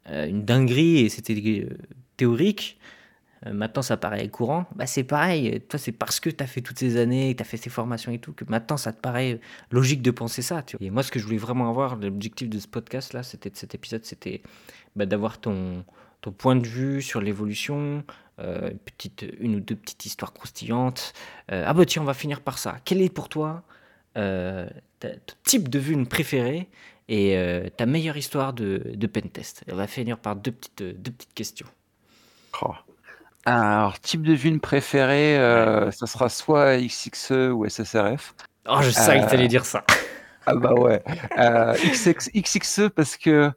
[0.07, 1.67] une dinguerie et c'était
[2.17, 2.80] théorique.
[3.45, 4.65] Maintenant, ça paraît courant.
[4.75, 5.61] Bah, c'est pareil.
[5.69, 8.11] Toi, c'est parce que tu as fait toutes ces années, tu as fait ces formations
[8.11, 9.39] et tout, que maintenant, ça te paraît
[9.71, 10.63] logique de penser ça.
[10.79, 13.75] Et moi, ce que je voulais vraiment avoir, l'objectif de ce podcast-là, c'était de cet
[13.75, 14.41] épisode, c'était
[14.95, 15.83] bah, d'avoir ton,
[16.38, 18.03] point de vue sur l'évolution,
[18.39, 21.13] euh, petite, une ou deux petites histoires croustillantes.
[21.51, 22.77] Euh, ah bah tiens, on va finir par ça.
[22.83, 23.63] Quel est pour toi
[24.17, 24.67] euh,
[24.99, 25.09] ton
[25.43, 26.67] type de vue préféré
[27.09, 27.38] et
[27.77, 31.67] ta meilleure histoire de, de pentest On va finir par deux petites, deux petites questions.
[32.63, 32.73] Oh.
[33.45, 35.35] Alors, type de vue préféré,
[35.91, 38.35] ça sera soit XXE ou SSRF.
[38.67, 39.83] Oh, je savais que tu allais dire ça.
[40.47, 41.03] Ah bah ouais.
[42.35, 43.51] XXE parce que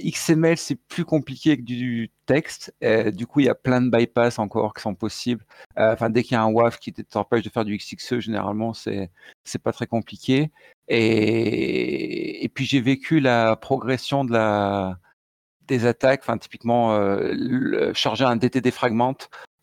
[0.00, 2.74] XML, c'est plus compliqué que du texte.
[3.12, 5.44] du coup, il y a plein de bypass encore qui sont possibles.
[5.78, 8.74] Euh, enfin, dès qu'il y a un WAF qui t'empêche de faire du XXE, généralement,
[8.74, 9.10] c'est
[9.44, 10.50] c'est pas très compliqué.
[10.88, 14.98] Et, et puis, j'ai vécu la progression de la
[15.68, 16.20] des attaques.
[16.22, 19.16] Enfin, typiquement, euh, charger un DTD fragment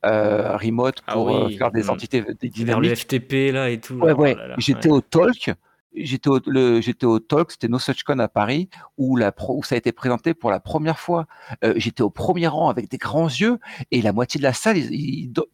[0.06, 1.90] euh, remote ah pour euh, faire des mmh.
[1.90, 3.96] entités des Vers le FTP là et tout.
[3.96, 4.36] Ouais, ouais.
[4.40, 5.52] Oh J'étais au talk
[5.96, 6.40] j'étais au,
[6.82, 9.18] j'étais au Talk, c'était No Such Con à Paris, où,
[9.64, 11.26] ça a été présenté pour la première fois.
[11.64, 13.60] Euh, j'étais au premier rang avec des grands yeux,
[13.92, 14.78] et la moitié de la salle,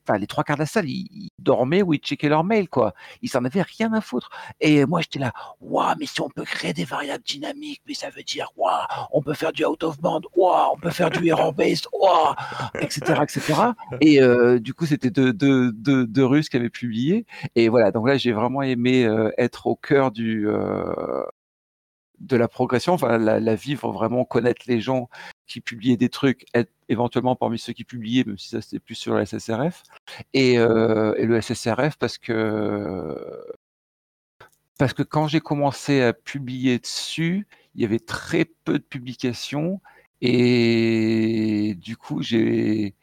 [0.08, 2.94] enfin les trois quarts de la salle, ils, dormaient ou ils checkaient leur mail, quoi.
[3.22, 4.30] Ils s'en avaient rien à foutre.
[4.60, 5.32] Et moi, j'étais là,
[5.62, 8.74] waouh, mais si on peut créer des variables dynamiques, mais ça veut dire, waouh,
[9.12, 12.34] on peut faire du out of band, waouh, on peut faire du error based, waouh,
[12.80, 13.54] etc., etc.
[14.02, 17.26] Et euh, du coup, c'était deux, deux, deux, deux Russes qui avaient publié.
[17.56, 21.24] Et voilà, donc là, j'ai vraiment aimé euh, être au cœur du euh,
[22.20, 25.10] de la progression, enfin la, vivre vraiment, connaître les gens
[25.48, 28.96] qui publiaient des trucs, être éventuellement parmi ceux qui publiaient, même si ça c'était plus
[28.96, 29.84] sur le SSRF,
[30.34, 33.16] et, euh, et le SSRF parce que
[34.78, 39.82] parce que quand j'ai commencé à publier dessus, il y avait très peu de publications
[40.22, 42.96] et du coup j'ai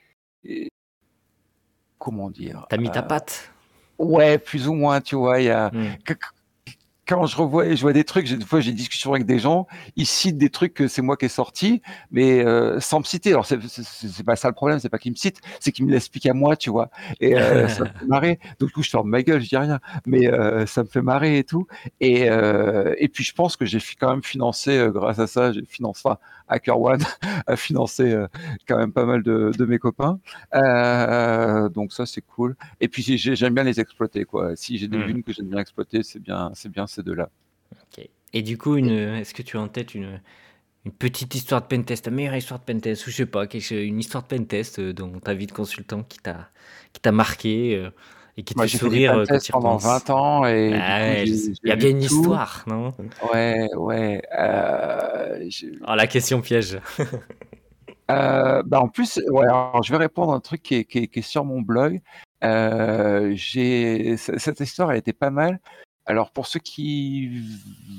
[1.99, 3.53] comment dire T'as mis ta euh, patte?
[3.99, 5.41] Ouais, plus ou moins, tu vois.
[5.41, 5.97] Il y a hmm
[7.07, 9.67] quand je revois je vois des trucs, des fois j'ai des discussions avec des gens,
[9.97, 13.31] ils citent des trucs que c'est moi qui ai sorti, mais euh, sans me citer.
[13.31, 13.59] Alors c'est
[14.25, 16.57] pas ça le problème, c'est pas qu'ils me citent, c'est qu'ils me l'expliquent à moi,
[16.57, 16.91] tu vois.
[17.21, 18.39] Et euh, ça me fait marrer.
[18.61, 21.03] Donc du coup je ferme ma gueule, je dis rien, mais euh, ça me fait
[21.03, 21.67] marrer et tout.
[22.01, 26.03] Et et puis je pense que j'ai quand même financé grâce à ça, j'ai financé
[26.05, 27.01] enfin, HackerOne
[27.47, 28.17] a financé
[28.69, 30.21] quand même pas mal de, de mes copains.
[31.75, 32.57] donc ça c'est cool.
[32.81, 34.55] Et puis j'aime bien les exploiter quoi.
[34.57, 35.23] Si j'ai des mmh.
[35.25, 37.31] que j'aime bien exploiter, c'est bien, c'est bien de là.
[38.35, 40.19] Et du coup, est-ce que tu as en tête une,
[40.85, 44.01] une petite histoire de pentest, la meilleure histoire de pentest, ou je sais pas, une
[44.01, 46.49] histoire de pentest euh, dans ta vie de consultant qui t'a
[46.93, 47.91] qui t'a marqué euh,
[48.37, 51.91] et qui te fait sourire euh, pendant 20 ans et ah il y a bien
[51.91, 52.95] une histoire, non?
[53.33, 54.23] Ouais, ouais.
[55.87, 56.81] Oh, la question piège.
[58.09, 61.23] bah en plus, ouais, alors, je vais répondre à un truc qui est, qui est,
[61.23, 62.01] sur mon blog.
[62.43, 65.61] j'ai cette histoire, elle était pas mal.
[66.07, 67.31] Alors pour ceux qui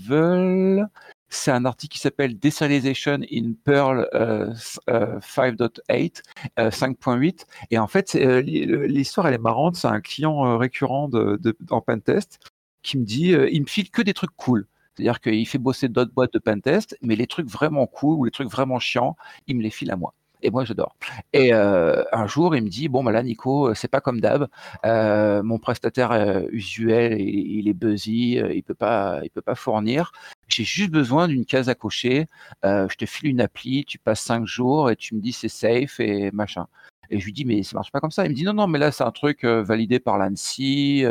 [0.05, 0.87] veulent,
[1.29, 6.21] c'est un article qui s'appelle Deserialization in Perl 5.8,
[6.59, 7.41] euh, 5.8.
[7.41, 9.75] Euh, et en fait, euh, l'histoire, elle est marrante.
[9.75, 11.39] C'est un client récurrent de,
[11.69, 12.39] en pentest
[12.83, 14.67] qui me dit, il me file que des trucs cool.
[14.95, 18.31] C'est-à-dire qu'il fait bosser d'autres boîtes de pentest, mais les trucs vraiment cool ou les
[18.31, 19.15] trucs vraiment chiants,
[19.47, 20.13] il me les file à moi
[20.43, 20.95] et moi j'adore.
[21.31, 24.19] Et euh, un jour, il me dit bon bah là Nico, euh, c'est pas comme
[24.21, 24.47] d'hab.
[24.85, 30.11] Euh, mon prestataire usuel, il, est busy, il peut pas, il peut pas fournir.
[30.47, 32.27] J'ai juste besoin d'une case à cocher.
[32.63, 35.99] je te file une appli, tu passes cinq jours et tu me dis c'est safe
[35.99, 36.67] et machin.
[37.09, 38.25] Et je lui dis mais ça marche pas comme ça.
[38.25, 41.05] Il me dit non non mais là c'est un truc validé par l'ANSI.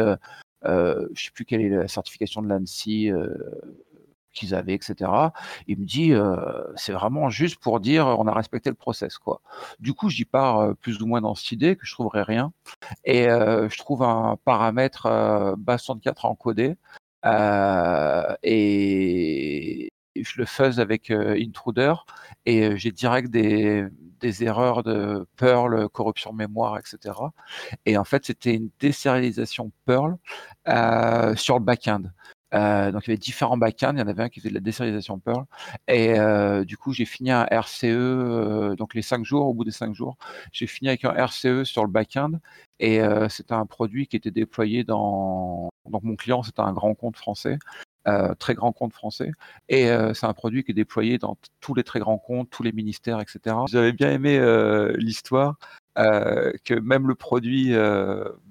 [0.65, 3.11] Euh, je sais plus quelle est la certification de l'ANSI
[4.33, 5.11] qu'ils avaient, etc.
[5.67, 6.37] Il me dit, euh,
[6.77, 9.41] c'est vraiment juste pour dire, on a respecté le process, quoi.
[9.81, 12.53] Du coup, j'y pars euh, plus ou moins dans cette idée que je trouverai rien,
[13.05, 15.07] et euh, je trouve un paramètre
[15.59, 16.77] bas64 encodé,
[18.43, 21.95] et je le fais avec Intruder,
[22.47, 23.87] et j'ai direct des,
[24.21, 27.15] des erreurs de Perl, corruption mémoire, etc.
[27.87, 30.17] Et en fait, c'était une désérialisation Perl
[31.37, 32.13] sur le backend.
[32.55, 34.55] Euh, donc il y avait différents backends, il y en avait un qui faisait de
[34.55, 35.45] la désérialisation Perl.
[35.89, 39.65] Et euh, du coup, j'ai fini un RCE, euh, donc les cinq jours, au bout
[39.65, 40.17] des cinq jours,
[40.53, 42.41] j'ai fini avec un RCE sur le backend.
[42.81, 45.71] Et c'était un produit qui était déployé dans.
[45.89, 47.59] Donc mon client, c'était un grand compte français.
[48.41, 49.31] très grand compte français.
[49.69, 52.73] Et c'est un produit qui est déployé dans tous les très grands comptes, tous les
[52.73, 53.55] ministères, etc.
[53.71, 54.37] J'avais bien aimé
[54.97, 55.59] l'histoire
[55.95, 57.73] que même le produit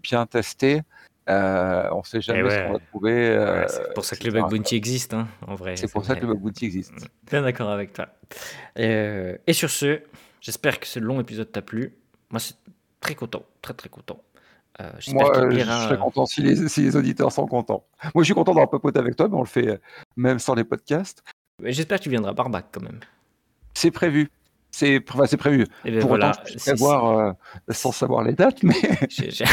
[0.02, 0.84] bien testé,
[1.30, 2.66] Euh, on sait jamais Eh ce ouais.
[2.68, 3.12] qu'on va trouver.
[3.14, 5.78] Ouais, euh, c'est pour ça que le bug bounty existe, hein, en vrai.
[5.78, 6.94] C'est pour ça que le bug bounty existe.
[7.30, 8.08] Bien d'accord avec toi.
[8.80, 10.02] Euh, et sur ce,
[10.40, 11.94] j'espère que ce long épisode t'a plu.
[12.32, 12.56] Moi, c'est
[13.00, 14.22] très content, très très content.
[14.80, 17.86] Moi, je serais content si les, si les auditeurs sont contents.
[18.16, 19.80] Moi, je suis content d'avoir papoté avec toi, mais on le fait
[20.16, 21.24] même sans les podcasts.
[21.64, 23.00] J'espère que tu viendras Barbac quand même.
[23.76, 24.30] C'est prévu.
[24.72, 25.66] C'est enfin, prévu.
[25.86, 26.32] Et Pour voilà.
[26.32, 27.32] autant, je c'est- peux prévoir euh,
[27.70, 28.74] sans savoir les dates, mais
[29.10, 29.46] j'ai- j'ai-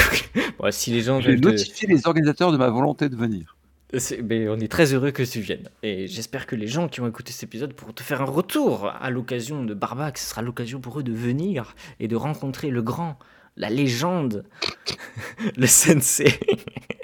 [0.58, 3.56] Bon, si les gens j'ai notifié les organisateurs de ma volonté de venir.
[4.22, 5.68] Mais on est très heureux que tu viennes.
[5.82, 8.92] Et j'espère que les gens qui ont écouté cet épisode pourront te faire un retour
[9.00, 10.18] à l'occasion de Barbac.
[10.18, 13.18] Ce sera l'occasion pour eux de venir et de rencontrer le grand,
[13.56, 14.44] la légende,
[15.56, 16.38] le sensei.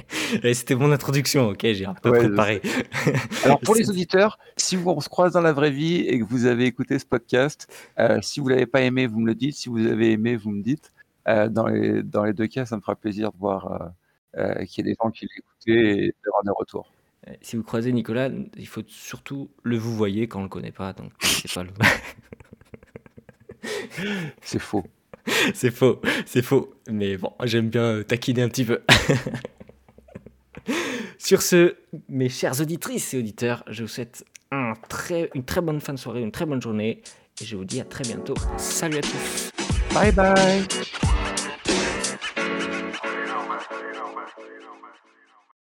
[0.54, 2.60] C'était mon introduction, ok J'ai un peu Ouais, préparé.
[3.44, 6.24] Alors pour les auditeurs, si vous, on se croise dans la vraie vie et que
[6.24, 7.68] vous avez écouté ce podcast,
[7.98, 9.56] euh, si vous l'avez pas aimé, vous me le dites.
[9.56, 10.92] Si vous avez aimé, vous me dites.
[11.26, 13.92] Euh, dans, les, dans les deux cas, ça me fera plaisir de voir
[14.36, 16.92] euh, qu'il y a des gens qui écouté et d'avoir des retours.
[17.40, 20.92] Si vous croisez Nicolas, il faut surtout le vous voyez quand on le connaît pas.
[20.92, 21.70] Donc c'est pas le...
[24.42, 24.84] C'est faux.
[25.54, 26.74] c'est faux, c'est faux.
[26.90, 28.80] Mais bon, j'aime bien taquiner un petit peu.
[31.18, 31.76] Sur ce,
[32.08, 36.32] mes chères auditrices et auditeurs, je vous souhaite une très bonne fin de soirée, une
[36.32, 37.02] très bonne journée.
[37.40, 38.34] Et je vous dis à très bientôt.
[38.56, 39.50] Salut à tous.
[39.92, 40.64] Bye bye